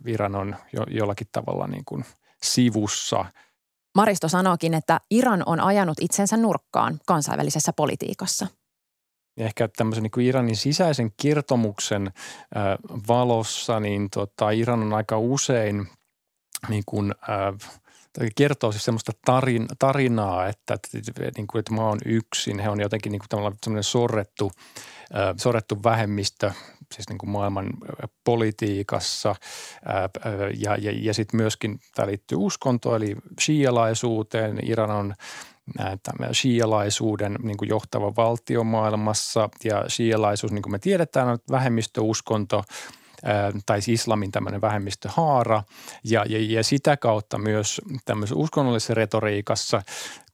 Iran 0.06 0.34
on 0.34 0.56
jo, 0.72 0.82
jollakin 0.88 1.26
tavalla 1.32 1.66
niin 1.66 1.84
kuin 1.84 2.04
sivussa. 2.42 3.24
Maristo 3.94 4.28
sanookin, 4.28 4.74
että 4.74 5.00
Iran 5.10 5.42
on 5.46 5.60
ajanut 5.60 5.98
itsensä 6.00 6.36
nurkkaan 6.36 7.00
kansainvälisessä 7.06 7.72
politiikassa. 7.72 8.46
Ehkä 9.36 9.68
tämmöisen 9.76 10.02
niin 10.02 10.10
kuin 10.10 10.26
Iranin 10.26 10.56
sisäisen 10.56 11.12
kertomuksen 11.22 12.10
valossa, 13.08 13.80
niin 13.80 14.10
tota, 14.10 14.50
Iran 14.50 14.82
on 14.82 14.92
aika 14.92 15.18
usein 15.18 15.88
niin 16.68 16.82
kuin, 16.86 17.14
äh, 17.28 17.78
kertoo 18.36 18.72
siis 18.72 18.84
semmoista 18.84 19.12
tarin, 19.24 19.66
tarinaa, 19.78 20.46
että, 20.46 20.74
että, 20.74 20.88
niin 21.36 21.46
kuin, 21.46 21.60
että 21.60 21.72
maa 21.72 21.90
on 21.90 21.98
yksin. 22.04 22.58
He 22.58 22.68
on 22.68 22.80
jotenkin 22.80 23.12
niin 23.12 23.20
kuin 23.20 23.56
tämmöinen 23.60 23.84
sorrettu, 23.84 24.52
äh, 25.14 25.34
sorrettu 25.36 25.82
vähemmistö 25.84 26.52
siis 26.94 27.08
niin 27.08 27.18
kuin 27.18 27.30
maailman 27.30 27.66
äh, 27.66 28.10
politiikassa 28.24 29.30
äh, 29.30 29.36
ja, 30.58 30.76
ja, 30.76 30.92
ja 30.94 31.14
sitten 31.14 31.40
myöskin 31.40 31.80
tämä 31.94 32.06
liittyy 32.06 32.38
uskontoon 32.40 32.96
eli 32.96 33.16
shialaisuuteen. 33.40 34.58
Iran 34.62 34.90
on 34.90 35.14
shialaisuuden 36.32 37.36
niin 37.42 37.56
kuin 37.56 37.68
johtava 37.68 38.16
valtio 38.16 38.64
maailmassa 38.64 39.48
ja 39.64 39.84
shialaisuus, 39.88 40.52
niin 40.52 40.62
kuin 40.62 40.72
me 40.72 40.78
tiedetään, 40.78 41.28
on 41.28 41.38
vähemmistöuskonto– 41.50 42.64
tai 43.66 43.82
siis 43.82 44.00
islamin 44.00 44.32
tämmöinen 44.32 44.60
vähemmistöhaara 44.60 45.62
ja, 46.04 46.24
ja, 46.28 46.38
ja 46.56 46.64
sitä 46.64 46.96
kautta 46.96 47.38
myös 47.38 47.80
tämmöisessä 48.04 48.40
uskonnollisessa 48.40 48.94
retoriikassa 48.94 49.82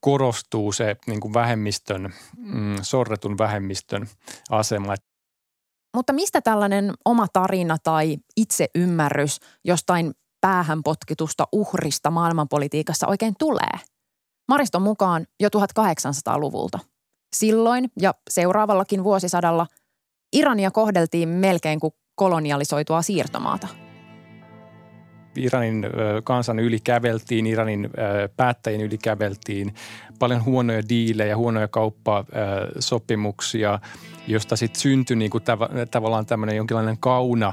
korostuu 0.00 0.72
se 0.72 0.96
niin 1.06 1.20
kuin 1.20 1.34
vähemmistön, 1.34 2.14
mm, 2.36 2.76
sorretun 2.82 3.38
vähemmistön 3.38 4.08
asema. 4.50 4.94
Mutta 5.96 6.12
mistä 6.12 6.40
tällainen 6.40 6.94
oma 7.04 7.26
tarina 7.32 7.76
tai 7.82 8.16
itseymmärrys 8.36 9.40
jostain 9.64 10.12
päähän 10.40 10.82
potkitusta 10.82 11.48
uhrista 11.52 12.10
maailmanpolitiikassa 12.10 13.06
oikein 13.06 13.34
tulee? 13.38 13.78
Mariston 14.48 14.82
mukaan 14.82 15.26
jo 15.40 15.48
1800-luvulta. 15.48 16.78
Silloin 17.36 17.90
ja 18.00 18.14
seuraavallakin 18.30 19.04
vuosisadalla 19.04 19.66
Irania 20.36 20.70
kohdeltiin 20.70 21.28
melkein 21.28 21.80
kuin 21.80 21.92
kolonialisoitua 22.14 23.02
siirtomaata. 23.02 23.68
Iranin 25.36 25.86
kansan 26.24 26.58
yli 26.58 26.80
käveltiin, 26.80 27.46
Iranin 27.46 27.90
päättäjien 28.36 28.80
yli 28.80 28.98
käveltiin, 28.98 29.74
paljon 30.18 30.44
huonoja 30.44 30.82
diilejä, 30.88 31.36
huonoja 31.36 31.68
kauppasopimuksia, 31.68 33.78
josta 34.26 34.56
sitten 34.56 34.80
syntyi 34.80 35.16
niinku 35.16 35.38
tav- 35.38 35.86
tavallaan 35.90 36.26
tämmöinen 36.26 36.56
jonkinlainen 36.56 36.98
kauna 37.00 37.52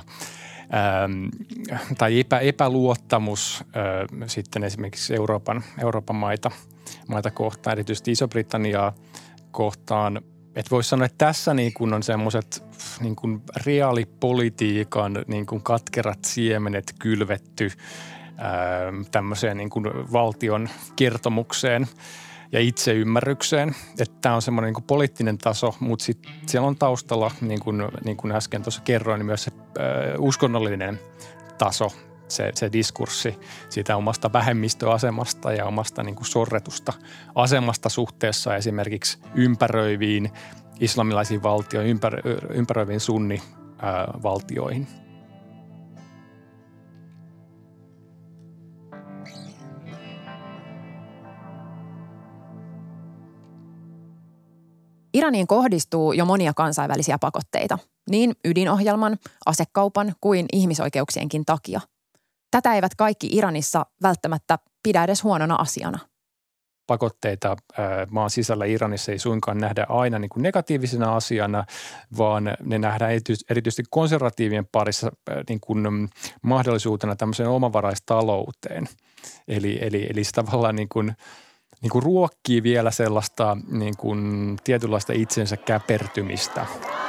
tai 1.97 2.19
epä, 2.19 2.39
epäluottamus 2.39 3.63
äh, 3.63 3.67
sitten 4.27 4.63
esimerkiksi 4.63 5.15
Euroopan, 5.15 5.63
Euroopan 5.81 6.15
maita, 6.15 6.51
maita 7.07 7.31
kohtaan, 7.31 7.71
erityisesti 7.71 8.11
Iso-Britanniaa 8.11 8.93
kohtaan– 9.51 10.21
et 10.55 10.71
voisi 10.71 10.89
sanoa, 10.89 11.05
että 11.05 11.25
tässä 11.25 11.53
niin 11.53 11.73
kun 11.73 11.93
on 11.93 12.03
semmoiset 12.03 12.63
niin 12.99 13.15
kun 13.15 13.41
reaalipolitiikan 13.65 15.25
niin 15.27 15.45
kun 15.45 15.61
katkerat 15.63 16.19
siemenet 16.25 16.95
kylvetty 16.99 17.71
ää, 18.37 18.51
tämmöiseen 19.11 19.57
niin 19.57 19.69
kun 19.69 19.83
valtion 20.11 20.69
kertomukseen 20.95 21.87
ja 22.51 22.59
itseymmärrykseen. 22.59 23.75
Että 23.99 24.15
tämä 24.21 24.35
on 24.35 24.41
semmoinen 24.41 24.73
niin 24.73 24.83
poliittinen 24.83 25.37
taso, 25.37 25.75
mutta 25.79 26.05
sitten 26.05 26.31
siellä 26.47 26.67
on 26.67 26.75
taustalla, 26.75 27.31
niin 27.41 27.59
kuin, 27.59 27.83
niin 28.05 28.17
kuin 28.17 28.31
äsken 28.31 28.63
tuossa 28.63 28.81
kerroin, 28.81 29.19
niin 29.19 29.25
myös 29.25 29.43
se 29.43 29.51
ää, 29.79 29.85
uskonnollinen 30.17 30.99
taso 31.57 31.91
se, 32.31 32.51
se 32.55 32.71
diskurssi 32.71 33.39
siitä 33.69 33.97
omasta 33.97 34.33
vähemmistöasemasta 34.33 35.53
ja 35.53 35.65
omasta 35.65 36.03
niin 36.03 36.15
kuin 36.15 36.27
sorretusta 36.27 36.93
asemasta 37.35 37.89
suhteessa 37.89 38.55
esimerkiksi 38.55 39.19
ympäröiviin 39.35 40.31
islamilaisiin 40.79 41.43
valtioihin, 41.43 41.91
ympär, 41.91 42.21
ympäröiviin 42.53 42.99
sunnivaltioihin. 42.99 44.87
Iraniin 55.13 55.47
kohdistuu 55.47 56.13
jo 56.13 56.25
monia 56.25 56.53
kansainvälisiä 56.55 57.17
pakotteita, 57.19 57.77
niin 58.09 58.33
ydinohjelman, 58.45 59.17
asekaupan 59.45 60.15
kuin 60.21 60.45
ihmisoikeuksienkin 60.53 61.45
takia– 61.45 61.81
Tätä 62.51 62.73
eivät 62.73 62.95
kaikki 62.95 63.29
Iranissa 63.31 63.85
välttämättä 64.03 64.59
pidä 64.83 65.03
edes 65.03 65.23
huonona 65.23 65.55
asiana 65.55 65.99
pakotteita 66.91 67.57
maan 68.09 68.29
sisällä 68.29 68.65
Iranissa 68.65 69.11
ei 69.11 69.19
suinkaan 69.19 69.57
nähdä 69.57 69.85
aina 69.89 70.19
niin 70.19 70.29
kuin 70.29 70.43
negatiivisena 70.43 71.15
asiana, 71.15 71.65
vaan 72.17 72.43
ne 72.63 72.79
nähdään 72.79 73.11
erityisesti 73.49 73.83
konservatiivien 73.89 74.67
parissa 74.71 75.11
niin 75.49 75.59
kuin 75.59 75.91
mm, 75.91 76.09
mahdollisuutena 76.41 77.15
tämmöiseen 77.15 77.49
omavaraistalouteen. 77.49 78.87
Eli, 79.47 79.79
eli, 79.81 80.07
eli 80.09 80.23
se 80.23 80.31
tavallaan 80.31 80.75
niin 80.75 80.89
kuin, 80.89 81.13
niin 81.81 81.89
kuin 81.89 82.03
ruokkii 82.03 82.63
vielä 82.63 82.91
sellaista 82.91 83.57
niin 83.71 83.97
kuin 83.97 84.57
tietynlaista 84.63 85.13
itsensä 85.13 85.57
käpertymistä– 85.57 86.65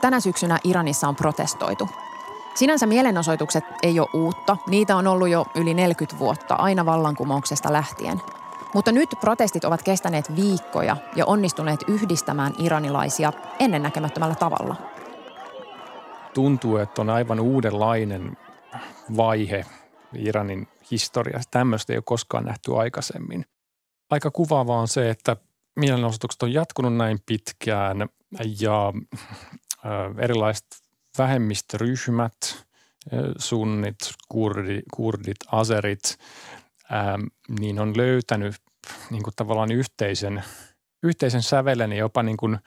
Tänä 0.00 0.20
syksynä 0.20 0.58
Iranissa 0.64 1.08
on 1.08 1.16
protestoitu. 1.16 1.88
Sinänsä 2.54 2.86
mielenosoitukset 2.86 3.64
ei 3.82 4.00
ole 4.00 4.08
uutta, 4.12 4.56
niitä 4.66 4.96
on 4.96 5.06
ollut 5.06 5.28
jo 5.28 5.46
yli 5.54 5.74
40 5.74 6.18
vuotta, 6.18 6.54
aina 6.54 6.86
vallankumouksesta 6.86 7.72
lähtien. 7.72 8.20
Mutta 8.74 8.92
nyt 8.92 9.08
protestit 9.20 9.64
ovat 9.64 9.82
kestäneet 9.82 10.36
viikkoja 10.36 10.96
ja 11.16 11.26
onnistuneet 11.26 11.80
yhdistämään 11.88 12.52
iranilaisia 12.58 13.32
ennennäkemättömällä 13.58 14.34
tavalla. 14.34 14.76
Tuntuu, 16.34 16.76
että 16.76 17.02
on 17.02 17.10
aivan 17.10 17.40
uudenlainen 17.40 18.36
vaihe 19.16 19.66
Iranin 20.14 20.68
historiassa. 20.90 21.50
Tämmöistä 21.50 21.92
ei 21.92 21.96
ole 21.96 22.02
koskaan 22.06 22.44
nähty 22.44 22.76
aikaisemmin. 22.76 23.44
Aika 24.10 24.30
kuvaavaa 24.30 24.80
on 24.80 24.88
se, 24.88 25.10
että 25.10 25.36
mielenosoitukset 25.76 26.42
on 26.42 26.52
jatkunut 26.52 26.96
näin 26.96 27.18
pitkään 27.26 28.08
ja 28.60 28.92
erilaiset 30.18 30.66
vähemmistöryhmät, 31.18 32.66
sunnit, 33.38 33.96
kurdi, 34.28 34.82
kurdit, 34.94 35.36
aserit, 35.52 36.18
niin 37.60 37.80
on 37.80 37.96
löytänyt 37.96 38.54
niin 39.10 39.22
kuin 39.22 39.34
tavallaan 39.36 39.72
yhteisen, 39.72 40.44
yhteisen 41.02 41.42
sävelen 41.42 41.92
ja 41.92 41.98
jopa 41.98 42.22
niin 42.22 42.36
kuin 42.36 42.58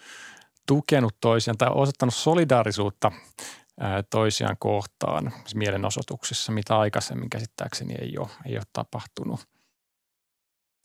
tukenut 0.67 1.15
toisiaan 1.21 1.57
tai 1.57 1.69
osoittanut 1.73 2.15
solidaarisuutta 2.15 3.11
toisiaan 4.09 4.55
kohtaan 4.59 5.33
mielenosoituksissa, 5.55 6.51
mitä 6.51 6.79
aikaisemmin 6.79 7.29
käsittääkseni 7.29 7.95
ei 8.01 8.17
ole, 8.17 8.29
ei 8.45 8.55
ole 8.55 8.63
tapahtunut. 8.73 9.39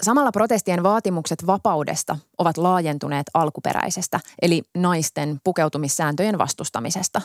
Samalla 0.03 0.33
protestien 0.33 0.83
vaatimukset 0.83 1.47
vapaudesta 1.47 2.17
ovat 2.38 2.57
laajentuneet 2.57 3.26
alkuperäisestä, 3.35 4.21
eli 4.43 4.62
naisten 4.79 5.41
pukeutumissääntöjen 5.45 6.38
vastustamisesta. 6.38 7.23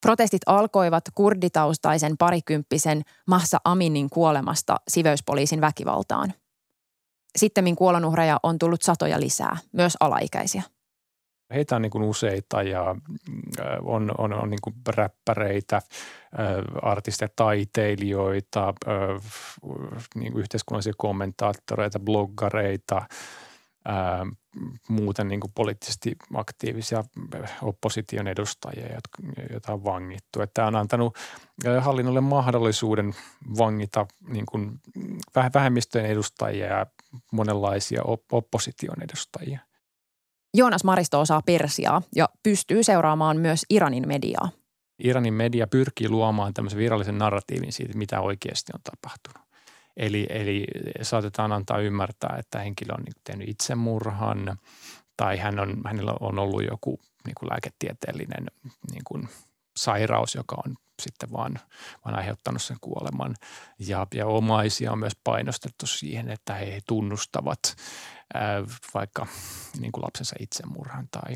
Protestit 0.00 0.42
alkoivat 0.46 1.04
kurditaustaisen 1.14 2.16
parikymppisen 2.16 3.02
Mahsa 3.26 3.58
Aminin 3.64 4.10
kuolemasta 4.10 4.76
siveyspoliisin 4.88 5.60
väkivaltaan. 5.60 6.34
Sittemmin 7.36 7.76
kuolonuhreja 7.76 8.40
on 8.42 8.58
tullut 8.58 8.82
satoja 8.82 9.20
lisää, 9.20 9.56
myös 9.72 9.96
alaikäisiä. 10.00 10.62
Heitä 11.54 11.76
on 11.76 11.82
niin 11.82 11.90
kuin 11.90 12.04
useita 12.04 12.62
ja 12.62 12.96
on, 13.82 14.10
on, 14.18 14.32
on 14.32 14.50
niin 14.50 14.60
kuin 14.62 14.76
räppäreitä, 14.88 15.82
artisteja, 16.82 17.28
taiteilijoita, 17.36 18.74
niin 20.14 20.32
kuin 20.32 20.40
yhteiskunnallisia 20.40 20.92
kommentaattoreita, 20.96 21.98
bloggareita, 22.00 23.02
muuten 24.88 25.28
niin 25.28 25.40
kuin 25.40 25.52
poliittisesti 25.54 26.16
aktiivisia 26.34 27.04
opposition 27.62 28.28
edustajia, 28.28 28.86
joita 29.50 29.72
on 29.72 29.84
vangittu. 29.84 30.40
Tämä 30.54 30.68
on 30.68 30.76
antanut 30.76 31.16
hallinnolle 31.80 32.20
mahdollisuuden 32.20 33.14
vangita 33.58 34.06
niin 34.28 34.46
kuin 34.46 34.80
vähemmistöjen 35.54 36.06
edustajia 36.10 36.66
ja 36.66 36.86
monenlaisia 37.32 38.02
opposition 38.32 39.02
edustajia. 39.02 39.69
Joonas 40.54 40.84
Maristo 40.84 41.20
osaa 41.20 41.42
Persiaa 41.46 42.02
ja 42.16 42.28
pystyy 42.42 42.82
seuraamaan 42.82 43.36
myös 43.36 43.66
Iranin 43.70 44.08
mediaa. 44.08 44.50
Iranin 44.98 45.34
media 45.34 45.66
pyrkii 45.66 46.08
luomaan 46.08 46.54
tämmöisen 46.54 46.78
virallisen 46.78 47.18
narratiivin 47.18 47.72
siitä, 47.72 47.98
mitä 47.98 48.20
oikeasti 48.20 48.72
on 48.74 48.80
tapahtunut. 48.84 49.48
Eli, 49.96 50.26
eli 50.30 50.64
saatetaan 51.02 51.52
antaa 51.52 51.78
ymmärtää, 51.78 52.36
että 52.38 52.58
henkilö 52.58 52.94
on 52.98 53.04
niin 53.04 53.14
tehnyt 53.24 53.48
itsemurhan 53.48 54.58
tai 55.16 55.38
hän 55.38 55.60
on, 55.60 55.80
hänellä 55.86 56.14
on 56.20 56.38
ollut 56.38 56.64
joku 56.70 57.00
niin 57.26 57.34
kuin 57.40 57.50
lääketieteellinen 57.50 58.46
niin 58.92 59.02
kuin 59.04 59.28
sairaus, 59.76 60.34
joka 60.34 60.56
on 60.66 60.76
sitten 61.00 61.32
vaan, 61.32 61.58
vaan 62.04 62.18
aiheuttanut 62.18 62.62
sen 62.62 62.76
kuoleman. 62.80 63.34
Ja, 63.78 64.06
ja 64.14 64.26
omaisia 64.26 64.92
on 64.92 64.98
myös 64.98 65.16
painostettu 65.24 65.86
siihen, 65.86 66.30
että 66.30 66.54
he 66.54 66.80
tunnustavat 66.88 67.76
ää, 68.34 68.62
vaikka 68.94 69.26
niin 69.78 69.92
kuin 69.92 70.04
lapsensa 70.04 70.36
itsemurhan 70.40 71.08
tai, 71.10 71.34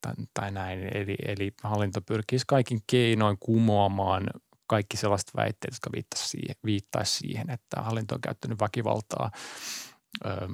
tai, 0.00 0.14
tai 0.34 0.50
näin. 0.50 0.96
Eli, 0.96 1.16
eli 1.24 1.52
hallinto 1.62 2.00
pyrkisi 2.00 2.44
kaikin 2.48 2.80
keinoin 2.86 3.36
kumoamaan 3.40 4.30
kaikki 4.66 4.96
sellaiset 4.96 5.30
väitteet, 5.36 5.74
jotka 5.74 5.92
viittaisi 5.92 6.28
siihen, 6.28 6.56
viittaisi 6.64 7.18
siihen 7.18 7.50
että 7.50 7.82
hallinto 7.82 8.14
on 8.14 8.20
käyttänyt 8.20 8.60
väkivaltaa, 8.60 9.30
ö, 10.24 10.48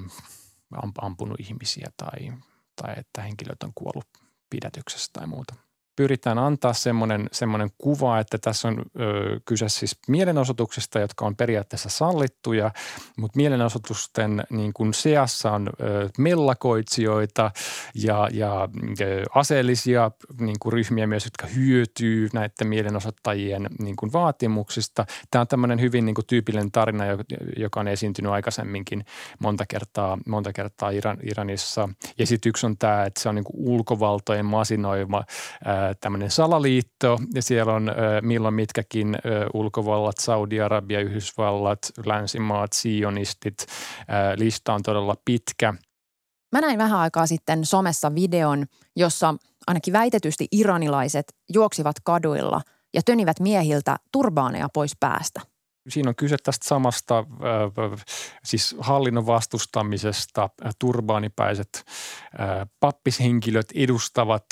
ampunut 1.01 1.39
ihmisiä 1.39 1.87
tai, 1.97 2.33
tai 2.75 2.93
että 2.97 3.21
henkilöt 3.21 3.63
on 3.63 3.71
kuollut 3.75 4.07
pidätyksessä 4.49 5.09
tai 5.13 5.27
muuta– 5.27 5.55
pyritään 5.97 6.37
antaa 6.37 6.73
semmoinen, 6.73 7.29
semmoinen 7.31 7.69
kuva, 7.77 8.19
että 8.19 8.37
tässä 8.37 8.67
on 8.67 8.77
ö, 8.99 9.39
kyse 9.45 9.69
siis 9.69 9.99
mielenosoituksista, 10.07 10.99
jotka 10.99 11.25
on 11.25 11.35
periaatteessa 11.35 11.89
sallittuja, 11.89 12.71
mutta 13.17 13.37
mielenosoitusten 13.37 14.43
niin 14.49 14.73
kuin 14.73 14.93
seassa 14.93 15.51
on 15.51 15.69
ö, 15.81 16.09
mellakoitsijoita 16.17 17.51
ja, 17.95 18.27
ja 18.31 18.69
ö, 19.01 19.23
aseellisia 19.35 20.11
niin 20.39 20.55
kuin 20.59 20.73
ryhmiä 20.73 21.07
myös, 21.07 21.25
jotka 21.25 21.47
hyötyy 21.47 22.29
näiden 22.33 22.67
mielenosoittajien 22.67 23.69
niin 23.79 23.95
kuin 23.95 24.13
vaatimuksista. 24.13 25.05
Tämä 25.31 25.41
on 25.41 25.47
tämmöinen 25.47 25.81
hyvin 25.81 26.05
niin 26.05 26.15
kuin 26.15 26.27
tyypillinen 26.27 26.71
tarina, 26.71 27.03
joka 27.57 27.79
on 27.79 27.87
esiintynyt 27.87 28.31
aikaisemminkin 28.31 29.05
monta 29.39 29.65
kertaa, 29.65 30.17
monta 30.27 30.53
kertaa 30.53 30.89
Iran, 30.89 31.17
Iranissa. 31.23 31.89
Ja 32.19 32.27
sitten 32.27 32.49
yksi 32.49 32.65
on 32.65 32.77
tämä, 32.77 33.03
että 33.03 33.21
se 33.21 33.29
on 33.29 33.35
niin 33.35 33.45
kuin 33.45 33.55
ulkovaltojen 33.57 34.45
masinoima– 34.45 35.23
tämmöinen 36.01 36.31
salaliitto 36.31 37.17
ja 37.35 37.41
siellä 37.41 37.73
on 37.73 37.91
milloin 38.21 38.53
mitkäkin 38.53 39.17
ulkovallat, 39.53 40.17
Saudi-Arabia, 40.17 40.99
Yhdysvallat, 40.99 41.79
länsimaat, 42.05 42.73
sionistit. 42.73 43.65
Lista 44.35 44.73
on 44.73 44.83
todella 44.83 45.15
pitkä. 45.25 45.73
Mä 46.51 46.61
näin 46.61 46.77
vähän 46.77 46.99
aikaa 46.99 47.27
sitten 47.27 47.65
somessa 47.65 48.15
videon, 48.15 48.65
jossa 48.95 49.35
ainakin 49.67 49.93
väitetysti 49.93 50.47
iranilaiset 50.51 51.25
juoksivat 51.53 51.95
kaduilla 52.03 52.61
ja 52.93 53.01
tönivät 53.05 53.39
miehiltä 53.39 53.95
turbaaneja 54.11 54.69
pois 54.73 54.91
päästä– 54.99 55.41
siinä 55.89 56.09
on 56.09 56.15
kyse 56.15 56.37
tästä 56.43 56.67
samasta 56.67 57.25
siis 58.43 58.75
hallinnon 58.79 59.25
vastustamisesta. 59.25 60.49
Turbaanipäiset 60.79 61.85
pappishenkilöt 62.79 63.67
edustavat, 63.75 64.45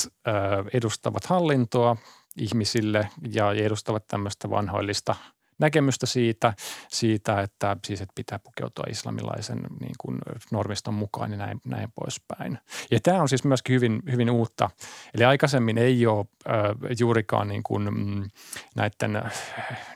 edustavat 0.74 1.26
hallintoa 1.26 1.98
ihmisille 2.38 3.10
ja 3.34 3.52
edustavat 3.52 4.08
tämmöistä 4.08 4.50
vanhoillista 4.50 5.16
näkemystä 5.60 6.06
siitä, 6.06 6.54
siitä 6.88 7.42
että, 7.42 7.78
siis, 7.86 8.02
että 8.02 8.14
pitää 8.16 8.40
pukeutua 8.40 8.86
islamilaisen 8.90 9.60
niin 9.80 9.96
kuin 10.00 10.18
normiston 10.52 10.94
mukaan 10.94 11.32
ja 11.32 11.38
näin, 11.38 11.62
näin 11.66 11.90
poispäin. 11.96 12.60
Ja 12.92 13.00
tämä 13.00 13.22
on 13.22 13.30
siis 13.30 13.44
myöskin 13.44 13.76
hyvin, 13.76 14.02
hyvin 14.12 14.30
uutta. 14.30 14.70
Eli 15.14 15.24
aikaisemmin 15.24 15.78
ei 15.78 16.08
ole 16.08 16.26
äh, 16.50 16.56
juurikaan 17.00 17.48
niin 17.48 17.64
kuin, 17.64 17.94
mm, 17.94 18.30
näiden 18.76 19.32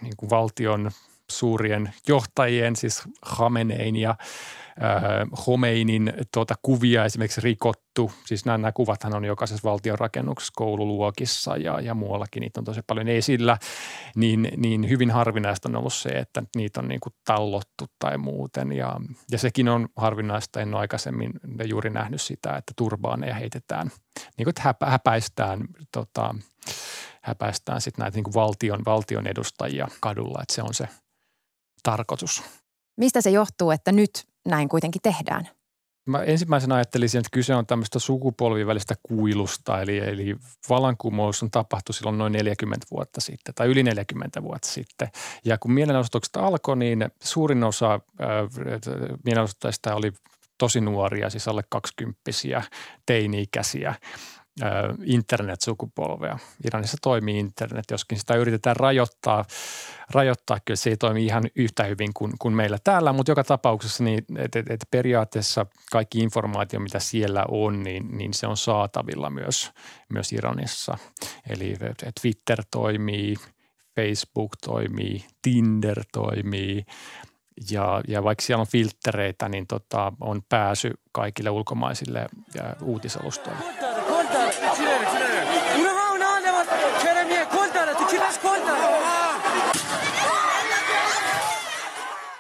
niin 0.02 0.13
kuin 0.17 0.30
valtion 0.30 0.91
suurien 1.30 1.94
johtajien, 2.08 2.76
siis 2.76 3.04
Hamenein 3.22 3.96
ja 3.96 4.15
Homeinin 5.48 6.13
tuota, 6.34 6.56
kuvia 6.62 7.06
esimerkiksi 7.06 7.42
rikottu. 7.42 8.12
Siis 8.26 8.46
nämä, 8.46 8.58
nämä 8.58 8.72
kuvathan 8.72 9.15
on 9.15 9.26
jokaisessa 9.26 9.70
valtion 9.70 10.00
rakennuksessa, 10.00 10.54
koululuokissa 10.56 11.58
ja, 11.58 11.82
ja 11.82 11.94
muuallakin. 11.94 12.42
Niitä 12.42 12.60
on 12.60 12.63
tosi 12.63 12.82
paljon 12.88 13.08
esillä. 13.08 13.58
Niin, 14.15 14.52
niin 14.58 14.89
hyvin 14.89 15.12
harvinaista 15.12 15.70
on 15.70 15.76
ollut 15.76 15.94
se, 15.94 16.10
että 16.10 16.44
niitä 16.56 16.80
on 16.80 16.88
niin 16.88 17.00
kuin 17.00 17.13
tallottu 17.26 17.86
tai 18.00 18.18
muuten. 18.18 18.72
Ja, 18.72 18.96
ja 19.32 19.38
sekin 19.38 19.70
on 19.70 19.89
harvinaista. 19.96 20.62
En 20.62 20.74
ole 20.74 20.82
aikaisemmin 20.82 21.32
juuri 21.65 21.89
nähnyt 21.89 22.22
sitä, 22.22 22.50
että 22.58 22.74
turbaaneja 22.76 23.36
heitetään. 23.36 23.92
Niin 24.38 24.46
kuin, 24.46 24.50
että 24.50 24.86
häpäistään, 24.86 25.60
tota, 25.92 26.36
häpäistään 27.22 27.82
sit 27.82 27.98
näitä 27.98 28.18
niin 28.18 28.24
kuin 28.24 28.34
valtion, 28.34 28.86
valtion 28.86 29.28
edustajia 29.28 29.88
kadulla. 30.00 30.39
Että 30.42 30.54
se 30.54 30.62
on 30.62 30.74
se 30.74 30.88
tarkoitus. 31.84 32.44
Mistä 32.98 33.22
se 33.22 33.30
johtuu, 33.30 33.72
että 33.72 33.92
nyt 33.92 34.28
näin 34.48 34.70
kuitenkin 34.70 35.02
tehdään? 35.02 35.50
Mä 36.06 36.24
ensimmäisenä 36.24 36.76
ajattelisin, 36.76 37.20
että 37.20 37.30
kyse 37.32 37.56
on 37.56 37.65
tämmöistä 37.65 38.00
sukupolvien 38.00 38.68
välistä 38.68 38.96
kuilusta, 39.04 39.82
eli, 39.82 39.98
eli 39.98 40.36
vallankumous 40.70 41.44
on 41.44 41.52
tapahtunut 41.52 41.96
silloin 41.96 42.18
noin 42.18 42.34
40 42.34 42.88
vuotta 42.92 43.22
sitten 43.22 43.56
tai 43.56 43.68
yli 43.68 43.84
40 43.84 44.44
vuotta 44.44 44.68
sitten. 44.68 45.08
Ja 45.46 45.58
kun 45.58 45.72
mielenosoitukset 45.72 46.36
alkoi, 46.36 46.78
niin 46.78 47.10
suurin 47.24 47.63
osa 47.63 47.94
äh, 47.94 48.00
mielenosoittajista 49.26 49.96
oli 49.96 50.12
tosi 50.58 50.82
nuoria, 50.82 51.30
siis 51.30 51.48
alle 51.48 51.63
kaksikymppisiä, 51.70 52.63
teini-ikäisiä 53.06 53.96
internet-sukupolvea. 55.05 56.38
Iranissa 56.65 56.97
toimii 57.01 57.39
internet, 57.39 57.85
joskin 57.91 58.19
sitä 58.19 58.35
yritetään 58.35 58.75
rajoittaa, 58.75 59.45
rajoittaa 60.12 60.57
kyllä 60.65 60.75
se 60.75 60.89
ei 60.89 60.97
toimi 60.97 61.25
ihan 61.25 61.43
yhtä 61.55 61.83
hyvin 61.83 62.13
kuin, 62.13 62.33
kuin 62.39 62.53
meillä 62.53 62.77
täällä, 62.83 63.13
mutta 63.13 63.31
joka 63.31 63.43
tapauksessa 63.43 64.03
niin, 64.03 64.23
että 64.38 64.59
et, 64.59 64.69
et 64.69 64.88
periaatteessa 64.91 65.65
kaikki 65.91 66.19
informaatio, 66.19 66.79
mitä 66.79 66.99
siellä 66.99 67.45
on, 67.47 67.83
niin, 67.83 68.17
niin 68.17 68.33
se 68.33 68.47
on 68.47 68.57
saatavilla 68.57 69.29
myös, 69.29 69.71
myös 70.09 70.33
Iranissa. 70.33 70.97
Eli 71.49 71.75
Twitter 72.21 72.63
toimii, 72.71 73.35
Facebook 73.95 74.51
toimii, 74.65 75.25
Tinder 75.41 76.03
toimii, 76.13 76.85
ja, 77.71 78.01
ja 78.07 78.23
vaikka 78.23 78.41
siellä 78.45 78.62
on 78.62 78.67
filtreitä, 78.67 79.49
niin 79.49 79.67
tota, 79.67 80.13
on 80.21 80.41
pääsy 80.49 80.91
kaikille 81.12 81.49
ulkomaisille 81.49 82.29
uutisalustoille. 82.81 83.88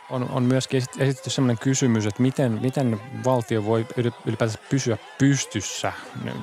On, 0.09 0.29
on 0.29 0.43
myöskin 0.43 0.83
esitetty 0.97 1.29
sellainen 1.29 1.59
kysymys, 1.59 2.05
että 2.05 2.21
miten, 2.21 2.59
miten 2.61 3.01
valtio 3.25 3.65
voi 3.65 3.87
ylipäätään 4.25 4.65
pysyä 4.69 4.97
pystyssä 5.17 5.93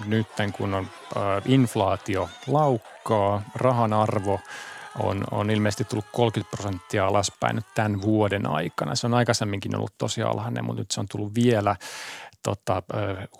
nyt, 0.06 0.26
kun 0.56 0.74
on 0.74 0.86
äh, 1.16 1.22
inflaatio 1.46 2.28
laukkaa, 2.46 3.42
rahan 3.54 3.92
arvo 3.92 4.40
on, 4.98 5.24
on 5.30 5.50
ilmeisesti 5.50 5.84
tullut 5.84 6.06
30 6.12 6.56
prosenttia 6.56 7.06
alaspäin 7.06 7.56
nyt 7.56 7.66
tämän 7.74 8.02
vuoden 8.02 8.50
aikana. 8.50 8.94
Se 8.94 9.06
on 9.06 9.14
aikaisemminkin 9.14 9.76
ollut 9.76 9.94
tosi 9.98 10.22
alhainen, 10.22 10.64
mutta 10.64 10.80
nyt 10.80 10.90
se 10.90 11.00
on 11.00 11.06
tullut 11.10 11.34
vielä 11.34 11.76
tota, 12.42 12.82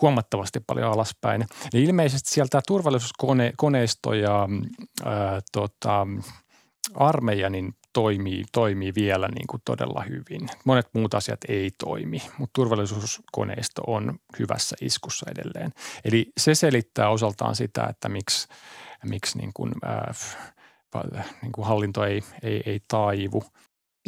huomattavasti 0.03 0.61
paljon 0.61 0.93
alaspäin. 0.93 1.47
Niin 1.73 1.85
ilmeisesti 1.85 2.31
sieltä 2.31 2.61
turvallisuuskoneisto 2.67 4.15
ja 4.15 4.49
ää, 5.05 5.41
tota, 5.53 6.07
armeija 6.95 7.51
niin 7.51 7.75
toimii, 7.97 8.45
toimii 8.53 8.95
vielä 8.95 9.29
niin 9.29 9.47
kuin 9.47 9.63
todella 9.65 10.05
hyvin. 10.09 10.49
Monet 10.65 10.89
muut 10.93 11.15
asiat 11.15 11.41
ei 11.49 11.71
toimi, 11.79 12.23
mutta 12.39 12.53
turvallisuuskoneisto 12.53 13.83
on 13.87 14.19
hyvässä 14.39 14.77
iskussa 14.81 15.27
edelleen. 15.31 15.73
Eli 16.05 16.33
se 16.41 16.55
selittää 16.55 17.11
osaltaan 17.11 17.57
sitä, 17.57 17.87
että 17.91 18.09
miksi, 18.09 18.49
miksi 19.05 19.39
niin 19.39 19.51
kuin, 19.55 19.73
äh, 19.87 21.27
niin 21.43 21.53
kuin 21.53 21.67
hallinto 21.67 22.05
ei, 22.05 22.23
ei, 22.43 22.63
ei 22.67 22.81
taivu. 22.89 23.45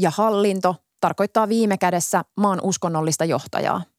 Ja 0.01 0.11
hallinto 0.11 0.77
tarkoittaa 1.01 1.49
viime 1.49 1.79
kädessä 1.79 2.25
maan 2.37 2.61
uskonnollista 2.63 3.25
johtajaa– 3.25 3.83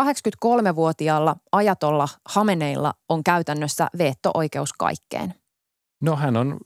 83-vuotiaalla 0.00 1.36
ajatolla 1.52 2.08
Hameneilla 2.28 2.94
on 3.08 3.24
käytännössä 3.24 3.88
veto-oikeus 3.98 4.72
kaikkeen. 4.72 5.34
No 6.00 6.16
hän 6.16 6.36
on 6.36 6.60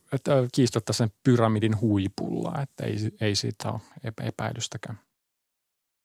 kiistotta 0.54 0.92
sen 0.92 1.12
pyramidin 1.24 1.80
huipulla, 1.80 2.62
että 2.62 2.84
ei, 2.84 2.96
ei 3.20 3.34
siitä 3.34 3.70
ole 3.70 3.80
epäilystäkään. 4.20 4.98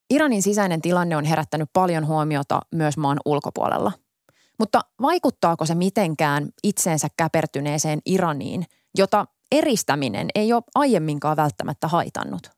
Iranin 0.09 0.41
sisäinen 0.41 0.81
tilanne 0.81 1.17
on 1.17 1.25
herättänyt 1.25 1.69
paljon 1.73 2.07
huomiota 2.07 2.61
myös 2.71 2.97
maan 2.97 3.19
ulkopuolella. 3.25 3.91
Mutta 4.59 4.81
vaikuttaako 5.01 5.65
se 5.65 5.75
mitenkään 5.75 6.49
itseensä 6.63 7.07
käpertyneeseen 7.17 7.99
Iraniin, 8.05 8.65
jota 8.97 9.27
eristäminen 9.51 10.27
ei 10.35 10.53
ole 10.53 10.63
aiemminkaan 10.75 11.37
välttämättä 11.37 11.87
haitannut? 11.87 12.57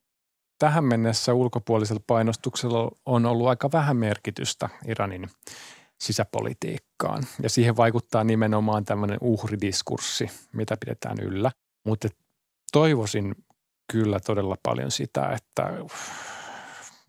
tähän 0.59 0.83
mennessä 0.83 1.33
ulkopuolisella 1.33 2.01
painostuksella 2.07 2.91
on 3.05 3.25
ollut 3.25 3.47
aika 3.47 3.69
vähän 3.71 3.97
merkitystä 3.97 4.69
Iranin 4.87 5.29
sisäpolitiikkaan. 6.01 7.23
Ja 7.43 7.49
siihen 7.49 7.77
vaikuttaa 7.77 8.23
nimenomaan 8.23 8.85
tämmöinen 8.85 9.17
uhridiskurssi, 9.21 10.29
mitä 10.53 10.77
pidetään 10.79 11.17
yllä. 11.19 11.51
Mutta 11.85 12.07
toivoisin 12.71 13.35
kyllä 13.91 14.19
todella 14.19 14.57
paljon 14.63 14.91
sitä, 14.91 15.29
että 15.29 15.73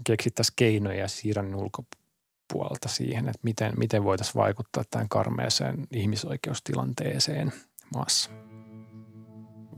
keksittäisiin 0.05 0.55
keinoja 0.57 1.07
Iranin 1.24 1.55
ulkopuolelta 1.55 2.88
siihen, 2.88 3.29
että 3.29 3.40
miten, 3.42 3.72
miten 3.76 4.05
voitaisiin 4.05 4.35
vaikuttaa 4.35 4.85
tähän 4.90 5.09
karmeeseen 5.09 5.87
ihmisoikeustilanteeseen 5.90 7.53
maassa. 7.94 8.31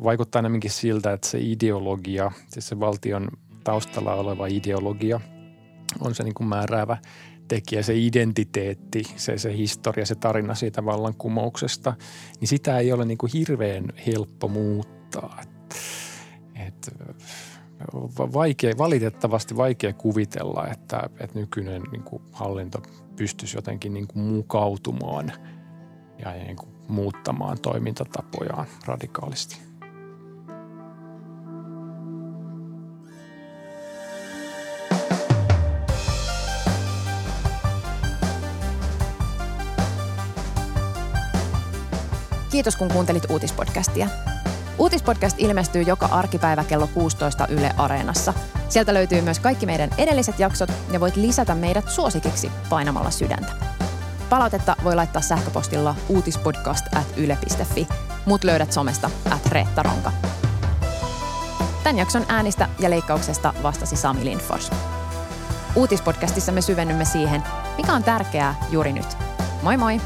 Vaikuttaa 0.03 0.41
enemmänkin 0.41 0.71
siltä, 0.71 1.13
että 1.13 1.29
se 1.29 1.39
ideologia, 1.41 2.33
siis 2.49 2.69
se 2.69 2.81
valtion 2.81 3.29
taustalla 3.65 4.15
oleva 4.15 4.47
ideologia 4.47 5.21
on 6.01 6.15
se 6.15 6.23
niin 6.25 6.35
kuin 6.35 6.49
määräävä 6.49 6.97
tekijä, 7.55 7.83
se 7.83 7.95
identiteetti, 7.97 9.03
se, 9.17 9.39
se 9.39 9.57
historia, 9.57 10.07
se 10.07 10.15
tarina 10.15 10.55
siitä 10.55 10.85
vallankumouksesta, 10.85 11.95
niin 12.41 12.49
sitä 12.49 12.79
ei 12.79 12.93
ole 12.93 13.05
niin 13.05 13.19
kuin 13.19 13.33
hirveän 13.33 13.93
helppo 14.07 14.49
muuttaa. 14.49 15.39
Et, 15.43 15.79
et, 16.67 16.95
vaikea, 18.19 18.79
valitettavasti 18.79 19.57
vaikea 19.57 19.93
kuvitella, 19.93 20.67
että, 20.73 21.11
että 21.21 21.39
nykyinen 21.39 21.83
niin 21.93 22.03
kuin 22.03 22.23
hallinto 22.33 22.83
pystyisi 23.17 23.57
jotenkin 23.57 23.95
niin 23.95 24.07
kuin 24.07 24.25
mukautumaan 24.25 25.33
ja 26.19 26.33
niin 26.33 26.57
kuin 26.57 26.71
muuttamaan 26.89 27.61
toimintatapojaan 27.61 28.67
radikaalisti. 28.87 29.72
Kiitos 42.53 42.77
kun 42.77 42.89
kuuntelit 42.89 43.31
uutispodcastia. 43.31 44.09
Uutispodcast 44.79 45.37
ilmestyy 45.39 45.83
joka 45.83 46.07
arkipäivä 46.07 46.65
kello 46.65 46.87
16 46.87 47.47
Yle 47.47 47.71
Areenassa. 47.77 48.35
Sieltä 48.69 48.95
löytyy 48.95 49.21
myös 49.21 49.39
kaikki 49.39 49.67
meidän 49.67 49.91
edelliset 49.99 50.39
jaksot 50.39 50.71
ja 50.91 51.01
voit 51.01 51.17
lisätä 51.17 51.55
meidät 51.55 51.91
suosikiksi 51.91 52.51
painamalla 52.69 53.11
sydäntä. 53.11 53.53
Palautetta 54.31 54.77
voi 54.85 54.97
laittaa 54.97 55.23
sähköpostilla 55.23 55.95
uutispodcast.yle.fi. 56.09 57.89
Mut 58.27 58.45
löydät 58.45 58.73
somesta 58.73 59.11
at 59.31 59.47
Reetta 59.47 59.83
Ronka. 59.83 60.13
Tämän 61.85 61.99
jakson 61.99 62.25
äänistä 62.29 62.69
ja 62.79 62.91
leikkauksesta 62.91 63.55
vastasi 63.63 63.97
Sami 63.97 64.25
Lindfors. 64.25 64.71
Uutispodcastissa 65.77 66.53
me 66.53 66.61
syvennymme 66.61 67.05
siihen, 67.05 67.43
mikä 67.77 67.93
on 67.93 68.05
tärkeää 68.05 68.55
juuri 68.71 68.93
nyt. 68.93 69.17
Moi 69.63 69.77
moi! 69.77 70.01